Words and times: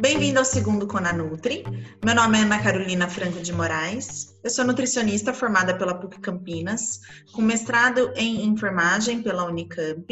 Bem-vindo 0.00 0.38
ao 0.38 0.46
segundo 0.46 0.86
Conanutri. 0.86 1.62
Meu 2.02 2.14
nome 2.14 2.38
é 2.38 2.40
Ana 2.40 2.62
Carolina 2.62 3.06
Franco 3.06 3.38
de 3.42 3.52
Moraes. 3.52 4.34
Eu 4.42 4.48
sou 4.48 4.64
nutricionista 4.64 5.34
formada 5.34 5.76
pela 5.76 5.94
PUC 5.94 6.18
Campinas, 6.22 7.00
com 7.32 7.42
mestrado 7.42 8.10
em 8.16 8.46
enfermagem 8.46 9.22
pela 9.22 9.44
Unicamp, 9.44 10.06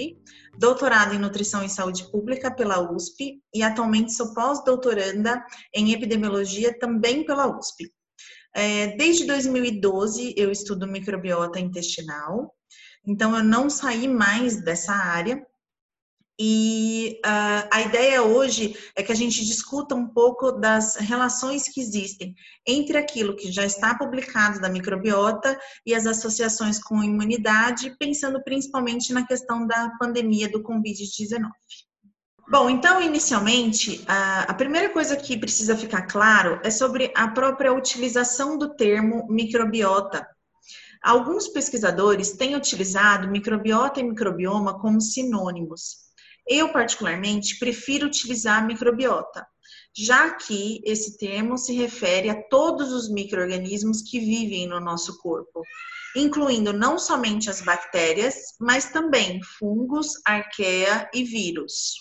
doutorado 0.59 1.15
em 1.15 1.19
nutrição 1.19 1.65
e 1.65 1.71
saúde 1.71 2.05
pública 2.11 2.51
pela 2.51 2.93
USP 2.93 3.41
e 3.55 3.63
atualmente 3.63 4.13
sou 4.13 4.35
pós-doutoranda 4.35 5.43
em 5.75 5.91
epidemiologia 5.91 6.79
também 6.79 7.25
pela 7.25 7.47
USP. 7.47 7.91
É, 8.55 8.89
desde 8.89 9.25
2012 9.25 10.35
eu 10.37 10.51
estudo 10.51 10.87
microbiota 10.87 11.59
intestinal, 11.59 12.55
então 13.07 13.35
eu 13.35 13.43
não 13.43 13.71
saí 13.71 14.07
mais 14.07 14.63
dessa 14.63 14.93
área 14.93 15.43
e 16.39 17.21
uh, 17.27 17.69
a 17.69 17.81
ideia 17.81 18.23
hoje 18.23 18.77
é 18.95 19.03
que 19.03 19.11
a 19.11 19.15
gente 19.15 19.45
discuta 19.45 19.97
um 19.97 20.07
pouco 20.07 20.53
das 20.53 20.95
relações 20.95 21.69
que 21.69 21.81
existem 21.81 22.33
entre 22.65 22.97
aquilo 22.97 23.35
que 23.35 23.51
já 23.51 23.65
está 23.65 23.97
publicado 23.97 24.61
da 24.61 24.69
microbiota 24.69 25.59
e 25.85 25.93
as 25.93 26.07
associações 26.07 26.79
com 26.79 27.03
imunidade, 27.03 27.97
pensando 27.99 28.41
principalmente 28.45 29.13
na 29.13 29.27
questão 29.27 29.67
da 29.67 29.91
pandemia 29.99 30.49
do 30.49 30.63
Covid-19. 30.63 31.51
Bom, 32.51 32.71
então, 32.71 33.03
inicialmente, 33.03 34.03
a 34.07 34.55
primeira 34.55 34.89
coisa 34.89 35.17
que 35.17 35.37
precisa 35.37 35.77
ficar 35.77 36.03
claro 36.07 36.59
é 36.65 36.71
sobre 36.71 37.13
a 37.15 37.29
própria 37.29 37.75
utilização 37.75 38.57
do 38.57 38.75
termo 38.75 39.27
microbiota. 39.29 40.27
Alguns 41.03 41.47
pesquisadores 41.47 42.33
têm 42.33 42.57
utilizado 42.57 43.29
microbiota 43.29 44.01
e 44.01 44.03
microbioma 44.03 44.81
como 44.81 44.99
sinônimos. 44.99 46.08
Eu, 46.49 46.73
particularmente, 46.73 47.59
prefiro 47.59 48.07
utilizar 48.07 48.67
microbiota, 48.67 49.47
já 49.95 50.35
que 50.35 50.81
esse 50.85 51.19
termo 51.19 51.59
se 51.59 51.75
refere 51.75 52.31
a 52.31 52.43
todos 52.49 52.93
os 52.93 53.11
micro-organismos 53.11 54.01
que 54.01 54.19
vivem 54.19 54.67
no 54.67 54.81
nosso 54.81 55.19
corpo, 55.19 55.63
incluindo 56.17 56.73
não 56.73 56.99
somente 56.99 57.51
as 57.51 57.61
bactérias, 57.61 58.35
mas 58.59 58.91
também 58.91 59.43
fungos, 59.59 60.13
arqueia 60.25 61.11
e 61.13 61.23
vírus. 61.23 61.97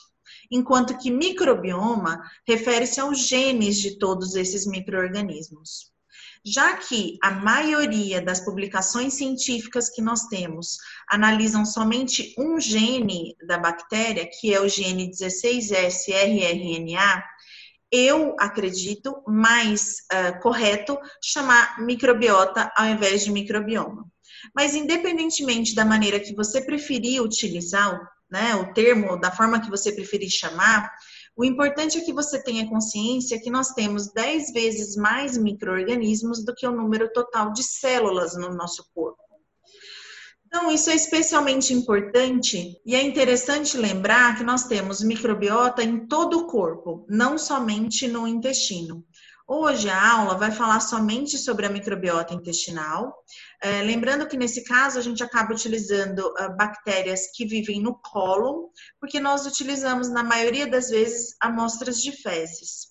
Enquanto 0.50 0.98
que 0.98 1.12
microbioma 1.12 2.22
refere-se 2.48 3.02
aos 3.02 3.28
genes 3.28 3.78
de 3.78 4.00
todos 4.00 4.36
esses 4.36 4.66
micro-organismos. 4.66 5.92
Já 6.46 6.78
que 6.78 7.18
a 7.22 7.32
maioria 7.32 8.22
das 8.22 8.40
publicações 8.40 9.16
científicas 9.16 9.90
que 9.90 10.02
nós 10.02 10.28
temos 10.28 10.78
analisam 11.10 11.66
somente 11.66 12.34
um 12.38 12.60
gene 12.60 13.36
da 13.46 13.58
bactéria, 13.58 14.28
que 14.28 14.54
é 14.54 14.62
o 14.62 14.68
gene 14.68 15.12
16S-rRNA, 15.12 17.24
eu 17.92 18.36
acredito 18.40 19.24
mais 19.28 19.98
uh, 20.12 20.40
correto 20.42 20.98
chamar 21.24 21.82
microbiota 21.82 22.72
ao 22.76 22.86
invés 22.86 23.24
de 23.24 23.32
microbioma. 23.32 24.06
Mas 24.56 24.76
independentemente 24.76 25.74
da 25.74 25.86
maneira 25.86 26.20
que 26.20 26.36
você 26.36 26.62
preferir 26.62 27.22
utilizar 27.22 28.00
né, 28.30 28.56
o 28.56 28.74
termo, 28.74 29.20
da 29.20 29.32
forma 29.32 29.62
que 29.62 29.70
você 29.70 29.92
preferir 29.92 30.30
chamar, 30.30 30.92
o 31.38 31.46
importante 31.46 32.00
é 32.00 32.02
que 32.02 32.12
você 32.12 32.42
tenha 32.42 32.68
consciência 32.68 33.40
que 33.40 33.52
nós 33.52 33.70
temos 33.70 34.12
10 34.12 34.52
vezes 34.52 34.96
mais 34.96 35.38
micro-organismos 35.38 36.44
do 36.44 36.56
que 36.56 36.66
o 36.66 36.72
número 36.72 37.14
total 37.14 37.54
de 37.54 37.64
células 37.64 38.36
no 38.36 38.50
nosso 38.50 38.84
corpo. 38.92 39.22
Então, 40.48 40.72
isso 40.72 40.90
é 40.90 40.96
especialmente 40.96 41.74
importante 41.74 42.82
e 42.84 42.96
é 42.96 43.04
interessante 43.04 43.78
lembrar 43.78 44.36
que 44.36 44.44
nós 44.44 44.64
temos 44.64 45.04
microbiota 45.04 45.84
em 45.84 46.08
todo 46.08 46.40
o 46.40 46.48
corpo, 46.48 47.06
não 47.08 47.38
somente 47.38 48.08
no 48.08 48.28
intestino. 48.28 49.06
Hoje 49.50 49.90
a 49.90 50.12
aula 50.12 50.38
vai 50.38 50.52
falar 50.52 50.82
somente 50.82 51.38
sobre 51.38 51.66
a 51.66 51.70
microbiota 51.70 52.34
intestinal. 52.34 53.24
É, 53.62 53.82
lembrando 53.82 54.28
que 54.28 54.36
nesse 54.36 54.66
caso 54.66 55.00
a 55.00 55.02
gente 55.02 55.24
acaba 55.24 55.54
utilizando 55.54 56.20
uh, 56.20 56.54
bactérias 56.58 57.32
que 57.34 57.46
vivem 57.46 57.82
no 57.82 57.96
colo, 57.96 58.70
porque 59.00 59.22
nós 59.22 59.46
utilizamos 59.46 60.10
na 60.10 60.22
maioria 60.22 60.68
das 60.68 60.90
vezes 60.90 61.34
amostras 61.40 62.02
de 62.02 62.12
fezes. 62.12 62.88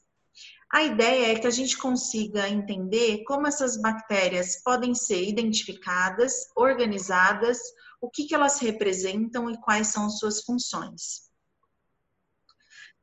A 0.73 0.83
ideia 0.83 1.33
é 1.33 1.39
que 1.39 1.47
a 1.47 1.51
gente 1.51 1.77
consiga 1.77 2.49
entender 2.49 3.23
como 3.25 3.47
essas 3.47 3.79
bactérias 3.79 4.63
podem 4.65 4.95
ser 4.95 5.29
identificadas, 5.29 6.33
organizadas, 6.57 7.59
o 8.01 8.09
que, 8.09 8.25
que 8.25 8.35
elas 8.35 8.59
representam 8.61 9.51
e 9.51 9.61
quais 9.61 9.89
são 9.89 10.09
suas 10.09 10.43
funções. 10.43 11.26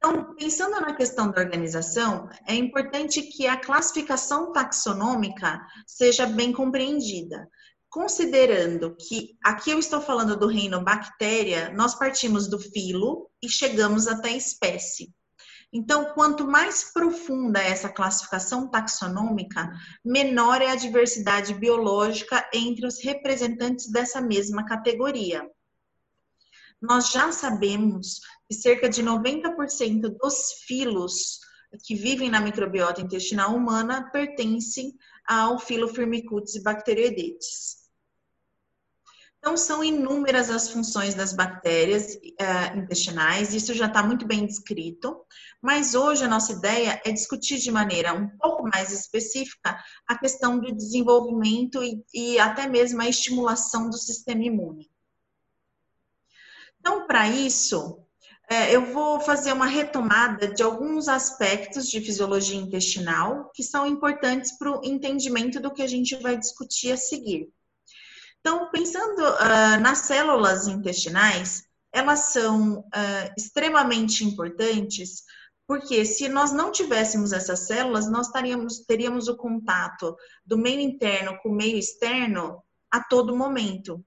Então, 0.05 0.35
pensando 0.35 0.81
na 0.81 0.93
questão 0.93 1.31
da 1.31 1.39
organização, 1.39 2.27
é 2.45 2.53
importante 2.53 3.21
que 3.21 3.47
a 3.47 3.55
classificação 3.55 4.51
taxonômica 4.51 5.65
seja 5.87 6.25
bem 6.25 6.51
compreendida. 6.51 7.49
Considerando 7.87 8.97
que 8.97 9.37
aqui 9.41 9.71
eu 9.71 9.79
estou 9.79 10.01
falando 10.01 10.35
do 10.35 10.45
reino 10.45 10.83
bactéria, 10.83 11.71
nós 11.73 11.95
partimos 11.95 12.49
do 12.49 12.59
filo 12.59 13.29
e 13.41 13.47
chegamos 13.47 14.05
até 14.05 14.31
a 14.31 14.35
espécie. 14.35 15.09
Então, 15.71 16.13
quanto 16.13 16.45
mais 16.45 16.91
profunda 16.91 17.63
é 17.63 17.69
essa 17.69 17.87
classificação 17.87 18.69
taxonômica, 18.69 19.71
menor 20.03 20.61
é 20.61 20.69
a 20.69 20.75
diversidade 20.75 21.53
biológica 21.53 22.45
entre 22.53 22.85
os 22.85 23.01
representantes 23.01 23.89
dessa 23.89 24.19
mesma 24.19 24.65
categoria. 24.65 25.49
Nós 26.81 27.11
já 27.11 27.31
sabemos 27.31 28.19
que 28.53 28.61
cerca 28.61 28.87
de 28.87 29.01
90% 29.01 30.15
dos 30.21 30.53
filos 30.67 31.39
que 31.83 31.95
vivem 31.95 32.29
na 32.29 32.39
microbiota 32.39 33.01
intestinal 33.01 33.55
humana 33.55 34.11
pertencem 34.11 34.93
ao 35.27 35.57
filo 35.57 35.87
Firmicutes 35.87 36.53
e 36.53 36.61
Bacteroidetes. 36.61 37.81
Então, 39.39 39.57
são 39.57 39.83
inúmeras 39.83 40.49
as 40.49 40.69
funções 40.69 41.15
das 41.15 41.33
bactérias 41.33 42.15
uh, 42.15 42.77
intestinais, 42.77 43.53
isso 43.53 43.73
já 43.73 43.87
está 43.87 44.01
muito 44.01 44.25
bem 44.25 44.45
descrito, 44.45 45.25
mas 45.61 45.95
hoje 45.95 46.23
a 46.23 46.29
nossa 46.29 46.53
ideia 46.53 47.01
é 47.03 47.11
discutir 47.11 47.57
de 47.57 47.71
maneira 47.71 48.13
um 48.13 48.29
pouco 48.37 48.63
mais 48.63 48.91
específica 48.93 49.77
a 50.07 50.17
questão 50.17 50.59
do 50.59 50.73
desenvolvimento 50.73 51.83
e, 51.83 52.05
e 52.13 52.39
até 52.39 52.67
mesmo 52.67 53.01
a 53.01 53.09
estimulação 53.09 53.89
do 53.89 53.97
sistema 53.97 54.43
imune. 54.43 54.89
Então, 56.79 57.07
para 57.07 57.27
isso, 57.27 58.03
eu 58.71 58.93
vou 58.93 59.19
fazer 59.19 59.51
uma 59.53 59.65
retomada 59.65 60.47
de 60.47 60.61
alguns 60.61 61.07
aspectos 61.07 61.89
de 61.89 62.01
fisiologia 62.01 62.59
intestinal 62.59 63.49
que 63.53 63.63
são 63.63 63.87
importantes 63.87 64.57
para 64.57 64.71
o 64.71 64.81
entendimento 64.83 65.59
do 65.59 65.73
que 65.73 65.81
a 65.81 65.87
gente 65.87 66.15
vai 66.17 66.37
discutir 66.37 66.91
a 66.91 66.97
seguir. 66.97 67.49
Então, 68.39 68.69
pensando 68.71 69.21
uh, 69.21 69.79
nas 69.81 69.99
células 69.99 70.67
intestinais, 70.67 71.63
elas 71.93 72.31
são 72.33 72.79
uh, 72.79 73.33
extremamente 73.37 74.25
importantes 74.25 75.23
porque 75.65 76.03
se 76.05 76.27
nós 76.27 76.51
não 76.51 76.71
tivéssemos 76.71 77.31
essas 77.31 77.67
células, 77.67 78.09
nós 78.09 78.29
taríamos, 78.29 78.79
teríamos 78.79 79.27
o 79.27 79.37
contato 79.37 80.15
do 80.45 80.57
meio 80.57 80.81
interno 80.81 81.37
com 81.41 81.49
o 81.49 81.55
meio 81.55 81.77
externo 81.77 82.61
a 82.91 83.01
todo 83.01 83.35
momento. 83.35 84.03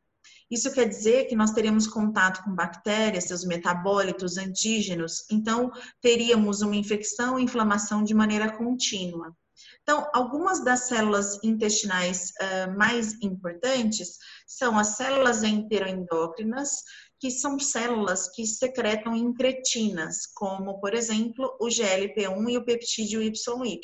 Isso 0.50 0.72
quer 0.72 0.88
dizer 0.88 1.24
que 1.24 1.34
nós 1.34 1.50
teríamos 1.50 1.86
contato 1.86 2.44
com 2.44 2.54
bactérias, 2.54 3.24
seus 3.24 3.44
metabólitos, 3.44 4.36
antígenos, 4.36 5.24
então 5.30 5.72
teríamos 6.00 6.62
uma 6.62 6.76
infecção 6.76 7.38
e 7.38 7.42
inflamação 7.42 8.04
de 8.04 8.14
maneira 8.14 8.56
contínua. 8.56 9.34
Então, 9.82 10.08
algumas 10.12 10.62
das 10.62 10.80
células 10.80 11.42
intestinais 11.42 12.32
uh, 12.40 12.76
mais 12.76 13.14
importantes 13.22 14.18
são 14.46 14.78
as 14.78 14.96
células 14.96 15.42
enteroendócrinas, 15.42 16.82
que 17.18 17.30
são 17.30 17.58
células 17.58 18.28
que 18.28 18.46
secretam 18.46 19.16
incretinas, 19.16 20.26
como, 20.34 20.78
por 20.80 20.94
exemplo, 20.94 21.56
o 21.60 21.68
GLP-1 21.68 22.50
e 22.50 22.58
o 22.58 22.64
peptídeo 22.64 23.22
YY. 23.22 23.80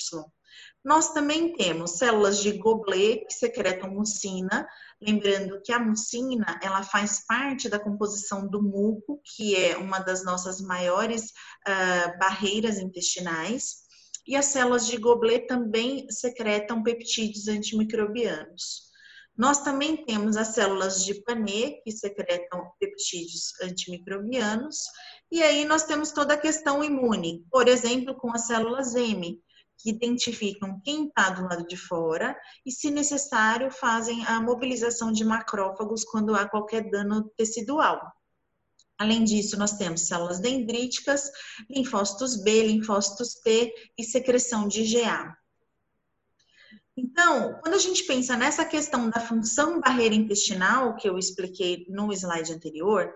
Nós 0.85 1.13
também 1.13 1.55
temos 1.55 1.93
células 1.93 2.43
de 2.43 2.53
Goblet 2.53 3.25
que 3.27 3.35
secretam 3.35 3.91
mucina, 3.91 4.67
lembrando 5.01 5.61
que 5.63 5.73
a 5.73 5.79
mucina 5.79 6.59
ela 6.63 6.83
faz 6.83 7.25
parte 7.27 7.69
da 7.69 7.79
composição 7.79 8.49
do 8.49 8.63
muco, 8.63 9.21
que 9.25 9.55
é 9.57 9.77
uma 9.77 10.01
das 10.01 10.25
nossas 10.25 10.61
maiores 10.61 11.27
uh, 11.69 12.19
barreiras 12.19 12.79
intestinais, 12.79 13.83
e 14.27 14.37
as 14.37 14.47
células 14.47 14.87
de 14.87 14.97
Goblet 14.97 15.47
também 15.47 16.07
secretam 16.11 16.83
peptídeos 16.83 17.49
antimicrobianos. 17.49 18.93
Nós 19.37 19.63
também 19.63 20.05
temos 20.05 20.37
as 20.37 20.49
células 20.49 21.05
de 21.05 21.15
Panet, 21.23 21.81
que 21.83 21.91
secretam 21.91 22.71
peptídeos 22.79 23.53
antimicrobianos, 23.63 24.79
e 25.31 25.43
aí 25.43 25.65
nós 25.65 25.85
temos 25.85 26.13
toda 26.13 26.35
a 26.35 26.41
questão 26.41 26.85
imune, 26.85 27.45
por 27.51 27.67
exemplo, 27.67 28.15
com 28.15 28.31
as 28.33 28.47
células 28.47 28.95
M, 28.95 29.41
que 29.83 29.91
identificam 29.91 30.81
quem 30.85 31.09
está 31.09 31.31
do 31.31 31.43
lado 31.43 31.67
de 31.67 31.77
fora 31.77 32.39
e, 32.65 32.71
se 32.71 32.91
necessário, 32.91 33.71
fazem 33.71 34.25
a 34.27 34.41
mobilização 34.41 35.11
de 35.11 35.25
macrófagos 35.25 36.05
quando 36.05 36.35
há 36.37 36.49
qualquer 36.49 36.89
dano 36.89 37.29
tecidual. 37.37 38.01
Além 38.97 39.25
disso, 39.25 39.59
nós 39.59 39.73
temos 39.73 40.03
células 40.03 40.39
dendríticas, 40.39 41.29
linfócitos 41.69 42.37
B, 42.37 42.69
linfócitos 42.69 43.35
T 43.35 43.75
e 43.99 44.05
secreção 44.05 44.69
de 44.69 44.83
IgA. 44.83 45.37
Então, 46.97 47.59
quando 47.61 47.75
a 47.75 47.79
gente 47.79 48.05
pensa 48.05 48.37
nessa 48.37 48.65
questão 48.65 49.11
da 49.11 49.19
função 49.19 49.81
barreira 49.81 50.15
intestinal, 50.15 50.95
que 50.95 51.09
eu 51.09 51.19
expliquei 51.19 51.87
no 51.89 52.13
slide 52.13 52.53
anterior, 52.53 53.13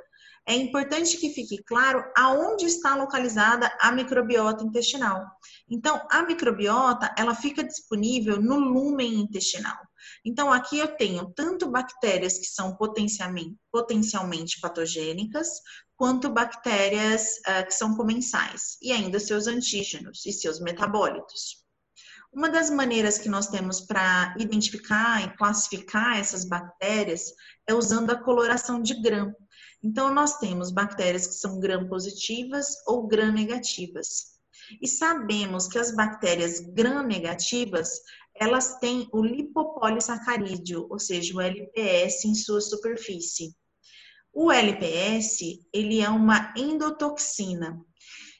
é 0.48 0.54
importante 0.54 1.16
que 1.16 1.30
fique 1.30 1.62
claro 1.64 2.04
aonde 2.16 2.66
está 2.66 2.94
localizada 2.94 3.70
a 3.80 3.90
microbiota 3.90 4.62
intestinal. 4.62 5.24
Então, 5.68 6.00
a 6.10 6.22
microbiota, 6.22 7.12
ela 7.18 7.34
fica 7.34 7.64
disponível 7.64 8.40
no 8.40 8.56
lúmen 8.56 9.14
intestinal. 9.14 9.76
Então, 10.24 10.52
aqui 10.52 10.78
eu 10.78 10.88
tenho 10.96 11.32
tanto 11.34 11.68
bactérias 11.68 12.38
que 12.38 12.46
são 12.46 12.76
potencialmente, 12.76 14.60
patogênicas, 14.60 15.48
quanto 15.96 16.30
bactérias 16.30 17.38
uh, 17.48 17.66
que 17.66 17.74
são 17.74 17.96
comensais, 17.96 18.76
e 18.80 18.92
ainda 18.92 19.18
seus 19.18 19.46
antígenos 19.48 20.24
e 20.26 20.32
seus 20.32 20.60
metabólitos. 20.60 21.66
Uma 22.32 22.50
das 22.50 22.68
maneiras 22.68 23.16
que 23.16 23.30
nós 23.30 23.46
temos 23.46 23.80
para 23.80 24.34
identificar 24.38 25.24
e 25.24 25.36
classificar 25.36 26.18
essas 26.18 26.44
bactérias 26.44 27.32
é 27.66 27.72
usando 27.72 28.10
a 28.10 28.22
coloração 28.22 28.82
de 28.82 29.00
gram. 29.00 29.34
Então, 29.86 30.12
nós 30.12 30.36
temos 30.38 30.72
bactérias 30.72 31.28
que 31.28 31.34
são 31.34 31.60
gram-positivas 31.60 32.66
ou 32.88 33.06
gram-negativas. 33.06 34.36
E 34.82 34.88
sabemos 34.88 35.68
que 35.68 35.78
as 35.78 35.94
bactérias 35.94 36.58
gram-negativas, 36.58 38.00
elas 38.34 38.80
têm 38.80 39.08
o 39.12 39.22
lipopolissacarídeo, 39.22 40.88
ou 40.90 40.98
seja, 40.98 41.36
o 41.36 41.40
LPS 41.40 42.24
em 42.24 42.34
sua 42.34 42.60
superfície. 42.60 43.54
O 44.32 44.50
LPS, 44.50 45.60
ele 45.72 46.00
é 46.00 46.08
uma 46.08 46.52
endotoxina. 46.56 47.80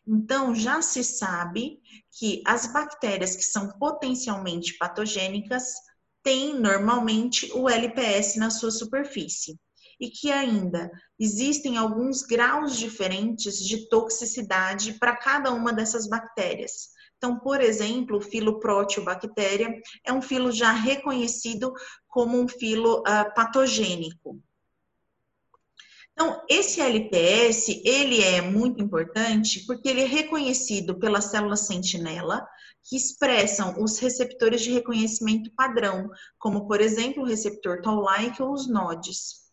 Então, 0.05 0.53
já 0.53 0.83
se 0.83 1.05
sabe 1.05 1.79
que 2.19 2.43
as 2.45 2.73
bactérias 2.73 3.37
que 3.37 3.45
são 3.45 3.69
potencialmente 3.79 4.77
patogênicas 4.79 5.75
têm 6.25 6.59
normalmente 6.59 7.53
o 7.53 7.69
LPS 7.69 8.35
na 8.35 8.51
sua 8.51 8.73
superfície. 8.73 9.57
E 9.99 10.11
que 10.11 10.31
ainda 10.31 10.91
existem 11.19 11.77
alguns 11.77 12.23
graus 12.23 12.77
diferentes 12.77 13.59
de 13.59 13.89
toxicidade 13.89 14.95
para 14.95 15.17
cada 15.17 15.53
uma 15.53 15.73
dessas 15.73 16.07
bactérias. 16.07 16.91
Então, 17.17 17.39
por 17.39 17.61
exemplo, 17.61 18.19
o 18.19 18.21
filo 18.21 18.61
Proteobactéria 18.61 19.81
é 20.05 20.13
um 20.13 20.21
filo 20.21 20.53
já 20.53 20.73
reconhecido 20.73 21.73
como 22.07 22.39
um 22.39 22.47
filo 22.47 23.01
uh, 23.01 23.35
patogênico. 23.35 24.39
Então, 26.13 26.43
esse 26.49 26.81
LPS, 26.81 27.83
ele 27.85 28.23
é 28.23 28.41
muito 28.41 28.83
importante 28.83 29.67
porque 29.67 29.89
ele 29.89 30.03
é 30.03 30.07
reconhecido 30.07 30.99
pelas 30.99 31.27
células 31.27 31.67
sentinela, 31.67 32.47
que 32.85 32.97
expressam 32.97 33.83
os 33.83 33.99
receptores 33.99 34.63
de 34.63 34.73
reconhecimento 34.73 35.51
padrão, 35.55 36.09
como, 36.39 36.67
por 36.67 36.81
exemplo, 36.81 37.23
o 37.23 37.27
receptor 37.27 37.83
Toll-like 37.83 38.43
ou 38.43 38.53
os 38.53 38.67
NODs. 38.67 39.46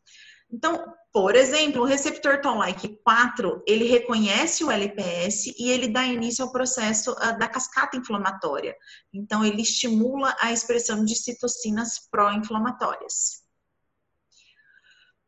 Então, 0.54 0.86
por 1.12 1.36
exemplo, 1.36 1.82
o 1.82 1.86
receptor 1.86 2.40
Toll-like 2.40 3.00
4, 3.04 3.64
ele 3.68 3.86
reconhece 3.86 4.64
o 4.64 4.70
LPS 4.70 5.48
e 5.58 5.72
ele 5.72 5.88
dá 5.88 6.06
início 6.06 6.46
ao 6.46 6.52
processo 6.52 7.12
uh, 7.14 7.40
da 7.40 7.48
cascata 7.48 7.98
inflamatória. 7.98 8.76
Então, 9.12 9.44
ele 9.44 9.64
estimula 9.64 10.36
a 10.40 10.52
expressão 10.52 11.04
de 11.04 11.16
citocinas 11.16 12.08
pró-inflamatórias. 12.12 13.42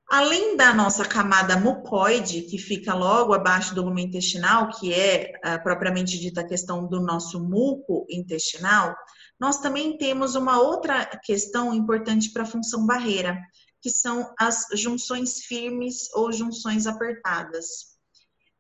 Além 0.08 0.56
da 0.56 0.72
nossa 0.72 1.04
camada 1.04 1.58
mucoide, 1.58 2.44
que 2.44 2.60
fica 2.60 2.94
logo 2.94 3.34
abaixo 3.34 3.74
do 3.74 3.82
lume 3.82 4.04
intestinal, 4.04 4.70
que 4.70 4.94
é 4.94 5.32
uh, 5.44 5.64
propriamente 5.64 6.20
dita 6.20 6.42
a 6.42 6.48
questão 6.48 6.88
do 6.88 7.02
nosso 7.02 7.44
muco 7.44 8.06
intestinal, 8.12 8.96
nós 9.40 9.58
também 9.58 9.98
temos 9.98 10.36
uma 10.36 10.62
outra 10.62 11.04
questão 11.24 11.74
importante 11.74 12.32
para 12.32 12.44
a 12.44 12.48
função 12.48 12.86
barreira, 12.86 13.36
que 13.86 13.90
são 13.92 14.34
as 14.40 14.66
junções 14.74 15.44
firmes 15.44 16.10
ou 16.16 16.32
junções 16.32 16.88
apertadas. 16.88 17.94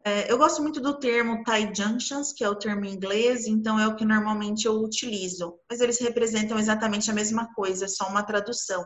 É, 0.05 0.31
eu 0.31 0.37
gosto 0.37 0.61
muito 0.61 0.79
do 0.79 0.99
termo 0.99 1.43
tie 1.43 1.73
junctions, 1.73 2.31
que 2.31 2.43
é 2.43 2.47
o 2.47 2.53
termo 2.53 2.85
em 2.85 2.93
inglês, 2.93 3.47
então 3.47 3.79
é 3.79 3.87
o 3.87 3.95
que 3.95 4.05
normalmente 4.05 4.67
eu 4.67 4.75
utilizo, 4.83 5.59
mas 5.67 5.81
eles 5.81 5.99
representam 5.99 6.59
exatamente 6.59 7.09
a 7.09 7.13
mesma 7.15 7.51
coisa, 7.55 7.85
é 7.85 7.87
só 7.87 8.07
uma 8.07 8.21
tradução. 8.21 8.85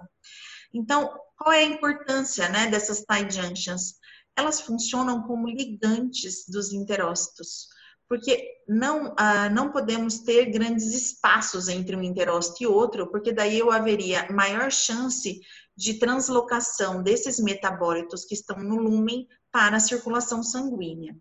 Então, 0.73 1.13
qual 1.35 1.51
é 1.51 1.59
a 1.59 1.65
importância 1.65 2.47
né, 2.47 2.67
dessas 2.67 3.01
tie 3.01 3.29
junctions? 3.29 3.95
Elas 4.33 4.61
funcionam 4.61 5.23
como 5.23 5.49
ligantes 5.49 6.45
dos 6.47 6.71
interócitos, 6.71 7.67
porque 8.07 8.49
não, 8.65 9.13
ah, 9.17 9.49
não 9.49 9.73
podemos 9.73 10.19
ter 10.19 10.45
grandes 10.45 10.85
espaços 10.93 11.67
entre 11.67 11.97
um 11.97 12.01
interócito 12.01 12.63
e 12.63 12.67
outro, 12.67 13.11
porque 13.11 13.33
daí 13.33 13.59
eu 13.59 13.71
haveria 13.71 14.25
maior 14.31 14.71
chance 14.71 15.41
de 15.79 15.93
translocação 15.93 17.01
desses 17.01 17.39
metabólitos 17.39 18.25
que 18.25 18.33
estão 18.33 18.57
no 18.59 18.75
lúmen 18.75 19.25
para 19.49 19.77
a 19.77 19.79
circulação 19.79 20.43
sanguínea. 20.43 21.15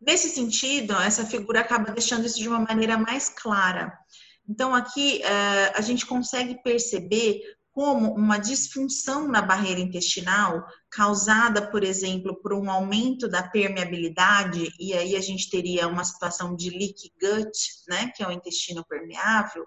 Nesse 0.00 0.30
sentido, 0.30 0.94
essa 0.94 1.26
figura 1.26 1.60
acaba 1.60 1.92
deixando 1.92 2.24
isso 2.24 2.38
de 2.38 2.48
uma 2.48 2.60
maneira 2.60 2.96
mais 2.96 3.28
clara. 3.28 3.92
Então, 4.48 4.74
aqui 4.74 5.20
uh, 5.22 5.72
a 5.74 5.82
gente 5.82 6.06
consegue 6.06 6.62
perceber 6.62 7.42
como 7.72 8.14
uma 8.14 8.38
disfunção 8.38 9.28
na 9.28 9.42
barreira 9.42 9.80
intestinal, 9.80 10.64
causada, 10.88 11.70
por 11.70 11.84
exemplo, 11.84 12.40
por 12.40 12.54
um 12.54 12.70
aumento 12.70 13.28
da 13.28 13.46
permeabilidade, 13.46 14.72
e 14.80 14.94
aí 14.94 15.14
a 15.14 15.20
gente 15.20 15.50
teria 15.50 15.86
uma 15.86 16.04
situação 16.04 16.56
de 16.56 16.70
leaky 16.70 17.12
gut, 17.20 17.58
né, 17.86 18.10
que 18.16 18.22
é 18.22 18.26
o 18.26 18.32
intestino 18.32 18.82
permeável, 18.82 19.66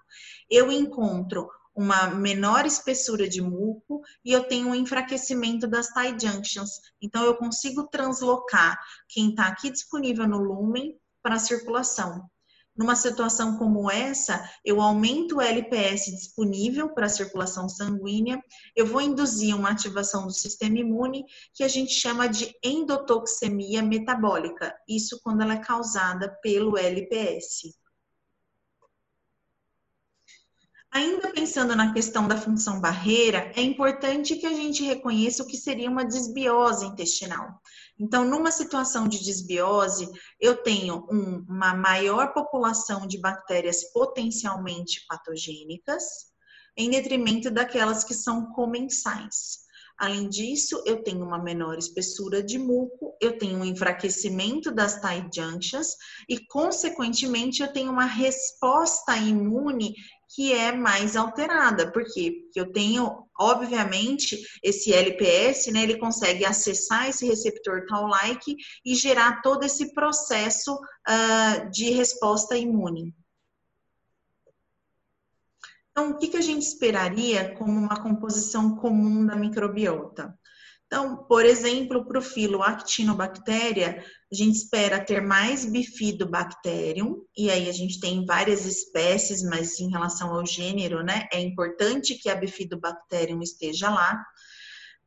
eu 0.50 0.72
encontro 0.72 1.48
uma 1.80 2.08
menor 2.08 2.66
espessura 2.66 3.26
de 3.26 3.40
muco 3.40 4.02
e 4.22 4.32
eu 4.32 4.44
tenho 4.44 4.68
um 4.68 4.74
enfraquecimento 4.74 5.66
das 5.66 5.88
tie 5.88 6.14
junctions. 6.20 6.72
Então, 7.00 7.24
eu 7.24 7.34
consigo 7.34 7.88
translocar 7.88 8.78
quem 9.08 9.30
está 9.30 9.46
aqui 9.46 9.70
disponível 9.70 10.28
no 10.28 10.36
lumen 10.36 10.94
para 11.22 11.36
a 11.36 11.38
circulação. 11.38 12.28
Numa 12.76 12.94
situação 12.94 13.56
como 13.56 13.90
essa, 13.90 14.46
eu 14.62 14.80
aumento 14.80 15.36
o 15.36 15.40
LPS 15.40 16.10
disponível 16.10 16.90
para 16.90 17.06
a 17.06 17.10
circulação 17.10 17.66
sanguínea, 17.66 18.38
eu 18.76 18.84
vou 18.84 19.00
induzir 19.00 19.56
uma 19.56 19.70
ativação 19.70 20.26
do 20.26 20.32
sistema 20.32 20.78
imune 20.78 21.24
que 21.54 21.64
a 21.64 21.68
gente 21.68 21.92
chama 21.92 22.28
de 22.28 22.54
endotoxemia 22.62 23.82
metabólica, 23.82 24.74
isso 24.86 25.18
quando 25.22 25.40
ela 25.40 25.54
é 25.54 25.64
causada 25.64 26.30
pelo 26.42 26.76
LPS. 26.76 27.79
Ainda 30.92 31.32
pensando 31.32 31.76
na 31.76 31.92
questão 31.92 32.26
da 32.26 32.36
função 32.36 32.80
barreira, 32.80 33.52
é 33.54 33.62
importante 33.62 34.34
que 34.34 34.46
a 34.46 34.52
gente 34.52 34.82
reconheça 34.82 35.42
o 35.42 35.46
que 35.46 35.56
seria 35.56 35.88
uma 35.88 36.04
desbiose 36.04 36.84
intestinal. 36.84 37.60
Então, 37.96 38.24
numa 38.24 38.50
situação 38.50 39.06
de 39.06 39.22
desbiose, 39.22 40.10
eu 40.40 40.56
tenho 40.64 41.06
um, 41.08 41.44
uma 41.48 41.74
maior 41.74 42.32
população 42.32 43.06
de 43.06 43.20
bactérias 43.20 43.92
potencialmente 43.92 45.04
patogênicas, 45.06 46.02
em 46.76 46.90
detrimento 46.90 47.52
daquelas 47.52 48.02
que 48.02 48.14
são 48.14 48.50
comensais. 48.52 49.60
Além 49.96 50.30
disso, 50.30 50.82
eu 50.86 51.02
tenho 51.04 51.22
uma 51.22 51.38
menor 51.38 51.76
espessura 51.76 52.42
de 52.42 52.58
muco, 52.58 53.14
eu 53.20 53.36
tenho 53.36 53.58
um 53.58 53.64
enfraquecimento 53.64 54.72
das 54.72 54.98
tight 54.98 55.28
junctions 55.32 55.88
e, 56.26 56.38
consequentemente, 56.46 57.62
eu 57.62 57.70
tenho 57.70 57.92
uma 57.92 58.06
resposta 58.06 59.14
imune 59.18 59.94
que 60.34 60.52
é 60.52 60.72
mais 60.72 61.16
alterada. 61.16 61.90
Porque 61.92 62.48
eu 62.54 62.72
tenho, 62.72 63.26
obviamente, 63.38 64.38
esse 64.62 64.92
LPS, 64.92 65.70
né, 65.70 65.82
ele 65.82 65.98
consegue 65.98 66.44
acessar 66.44 67.08
esse 67.08 67.26
receptor 67.26 67.86
Toll-like 67.86 68.56
e 68.84 68.94
gerar 68.94 69.42
todo 69.42 69.64
esse 69.64 69.92
processo 69.92 70.74
uh, 70.74 71.70
de 71.70 71.90
resposta 71.90 72.56
imune. 72.56 73.14
Então, 75.90 76.12
o 76.12 76.18
que, 76.18 76.28
que 76.28 76.36
a 76.36 76.42
gente 76.42 76.62
esperaria 76.62 77.54
como 77.56 77.78
uma 77.78 78.00
composição 78.00 78.76
comum 78.76 79.26
da 79.26 79.36
microbiota? 79.36 80.38
Então, 80.92 81.24
por 81.28 81.46
exemplo, 81.46 82.04
para 82.04 82.18
o 82.18 82.22
filo 82.22 82.64
Actinobactéria, 82.64 84.04
a 84.30 84.34
gente 84.34 84.56
espera 84.56 84.98
ter 84.98 85.22
mais 85.22 85.64
Bifidobacterium, 85.64 87.24
e 87.36 87.48
aí 87.48 87.68
a 87.68 87.72
gente 87.72 88.00
tem 88.00 88.26
várias 88.26 88.66
espécies, 88.66 89.40
mas 89.44 89.78
em 89.78 89.88
relação 89.88 90.34
ao 90.34 90.44
gênero, 90.44 91.04
né, 91.04 91.28
é 91.32 91.38
importante 91.38 92.16
que 92.16 92.28
a 92.28 92.34
Bifidobacterium 92.34 93.40
esteja 93.40 93.88
lá. 93.88 94.20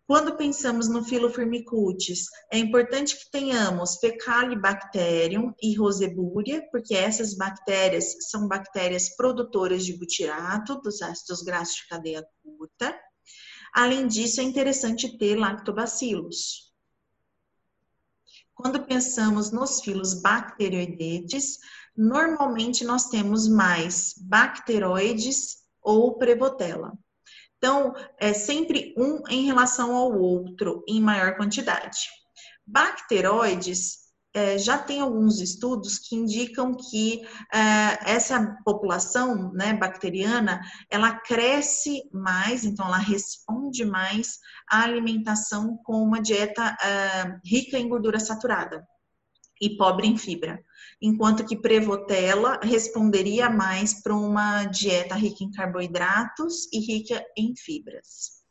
Quando 0.08 0.38
pensamos 0.38 0.88
no 0.88 1.04
filo 1.04 1.30
Firmicutes, 1.30 2.28
é 2.50 2.58
importante 2.58 3.18
que 3.18 3.30
tenhamos 3.30 3.98
Fecalibacterium 3.98 5.54
e 5.62 5.76
Roseburia, 5.76 6.66
porque 6.72 6.96
essas 6.96 7.36
bactérias 7.36 8.16
são 8.30 8.48
bactérias 8.48 9.14
produtoras 9.18 9.86
de 9.86 9.98
butirato, 9.98 10.80
dos 10.80 11.02
ácidos 11.02 11.42
graxos 11.42 11.76
de 11.76 11.88
cadeia 11.90 12.26
curta. 12.42 12.98
Além 13.74 14.08
disso, 14.08 14.40
é 14.40 14.44
interessante 14.44 15.18
ter 15.18 15.36
lactobacilos. 15.36 16.72
quando 18.54 18.86
pensamos 18.86 19.52
nos 19.52 19.82
filos 19.82 20.22
bacteroidetes, 20.22 21.58
normalmente 21.98 22.86
nós 22.86 23.10
temos 23.10 23.48
mais 23.48 24.14
bacteroides 24.18 25.58
ou 25.82 26.18
prevotella. 26.18 26.94
Então, 27.58 27.94
é 28.20 28.32
sempre 28.32 28.94
um 28.96 29.24
em 29.28 29.46
relação 29.46 29.96
ao 29.96 30.18
outro, 30.18 30.84
em 30.88 31.02
maior 31.02 31.36
quantidade. 31.36 32.10
Bacteroides 32.66 34.03
é, 34.34 34.58
já 34.58 34.78
tem 34.78 35.00
alguns 35.00 35.40
estudos 35.40 36.00
que 36.00 36.16
indicam 36.16 36.76
que 36.76 37.22
é, 37.54 38.12
essa 38.12 38.58
população 38.66 39.54
né, 39.54 39.74
bacteriana 39.74 40.60
ela 40.90 41.14
cresce 41.14 42.04
mais, 42.12 42.64
então 42.66 42.86
ela 42.88 42.98
responde 42.98 43.86
mais 43.86 44.40
à 44.70 44.84
alimentação 44.84 45.78
com 45.84 46.02
uma 46.02 46.22
dieta 46.22 46.76
é, 46.82 47.40
rica 47.46 47.78
em 47.78 47.88
gordura 47.88 48.20
saturada 48.20 48.84
e 49.62 49.78
pobre 49.78 50.08
em 50.08 50.18
fibra, 50.18 50.60
enquanto 51.02 51.46
que 51.46 51.56
Prevotella 51.56 52.60
responderia 52.62 53.50
mais 53.50 54.02
para 54.02 54.16
uma 54.16 54.66
dieta 54.66 55.16
rica 55.16 55.44
em 55.44 55.52
carboidratos 55.52 56.68
e 56.74 56.80
rica 56.80 57.24
em 57.38 57.56
fibras. 57.56 58.43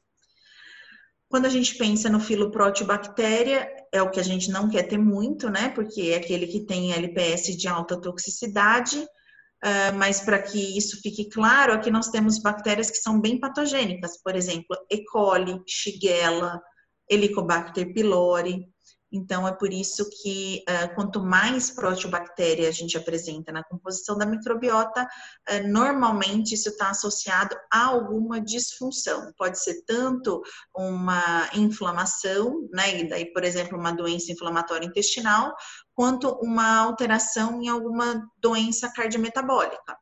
Quando 1.33 1.47
a 1.47 1.49
gente 1.49 1.77
pensa 1.79 2.11
no 2.11 2.21
filo 2.21 2.51
proteobactéria, 2.51 3.67
é 3.91 4.03
o 4.03 4.11
que 4.11 4.21
a 4.21 4.23
gente 4.23 4.51
não 4.51 4.69
quer 4.69 4.83
ter 4.83 4.99
muito, 4.99 5.49
né? 5.49 5.71
Porque 5.71 6.11
é 6.11 6.17
aquele 6.17 6.47
que 6.47 6.67
tem 6.67 6.93
LPS 6.93 7.57
de 7.57 7.67
alta 7.67 7.99
toxicidade. 7.99 8.99
Uh, 8.99 9.97
mas 9.97 10.21
para 10.21 10.43
que 10.43 10.77
isso 10.77 11.01
fique 11.01 11.31
claro, 11.31 11.73
aqui 11.73 11.91
nós 11.91 12.11
temos 12.11 12.39
bactérias 12.39 12.91
que 12.91 12.99
são 12.99 13.19
bem 13.19 13.41
patogênicas, 13.41 14.21
por 14.23 14.37
exemplo, 14.37 14.77
E. 14.91 15.07
coli, 15.07 15.59
Shigella, 15.67 16.61
Helicobacter 17.09 17.95
pylori. 17.95 18.67
Então, 19.13 19.47
é 19.47 19.53
por 19.53 19.71
isso 19.71 20.09
que 20.23 20.65
uh, 20.67 20.95
quanto 20.95 21.23
mais 21.23 21.71
proteobactéria 21.71 22.67
a 22.69 22.73
gente 22.73 22.97
apresenta 22.97 23.53
na 23.53 23.63
composição 23.63 24.17
da 24.17 24.25
microbiota, 24.25 25.05
uh, 25.05 25.69
normalmente 25.69 26.55
isso 26.55 26.71
está 26.71 26.91
associado 26.91 27.55
a 27.71 27.85
alguma 27.85 28.41
disfunção. 28.41 29.31
Pode 29.37 29.59
ser 29.59 29.83
tanto 29.85 30.43
uma 30.75 31.49
inflamação, 31.55 32.67
né? 32.73 33.01
E 33.01 33.09
daí, 33.09 33.33
por 33.33 33.45
exemplo, 33.45 33.79
uma 33.79 33.93
doença 33.93 34.33
inflamatória 34.33 34.87
intestinal, 34.87 35.55
quanto 35.95 36.31
uma 36.43 36.79
alteração 36.79 37.61
em 37.61 37.69
alguma 37.69 38.27
doença 38.39 38.91
cardiometabólica. 38.91 39.97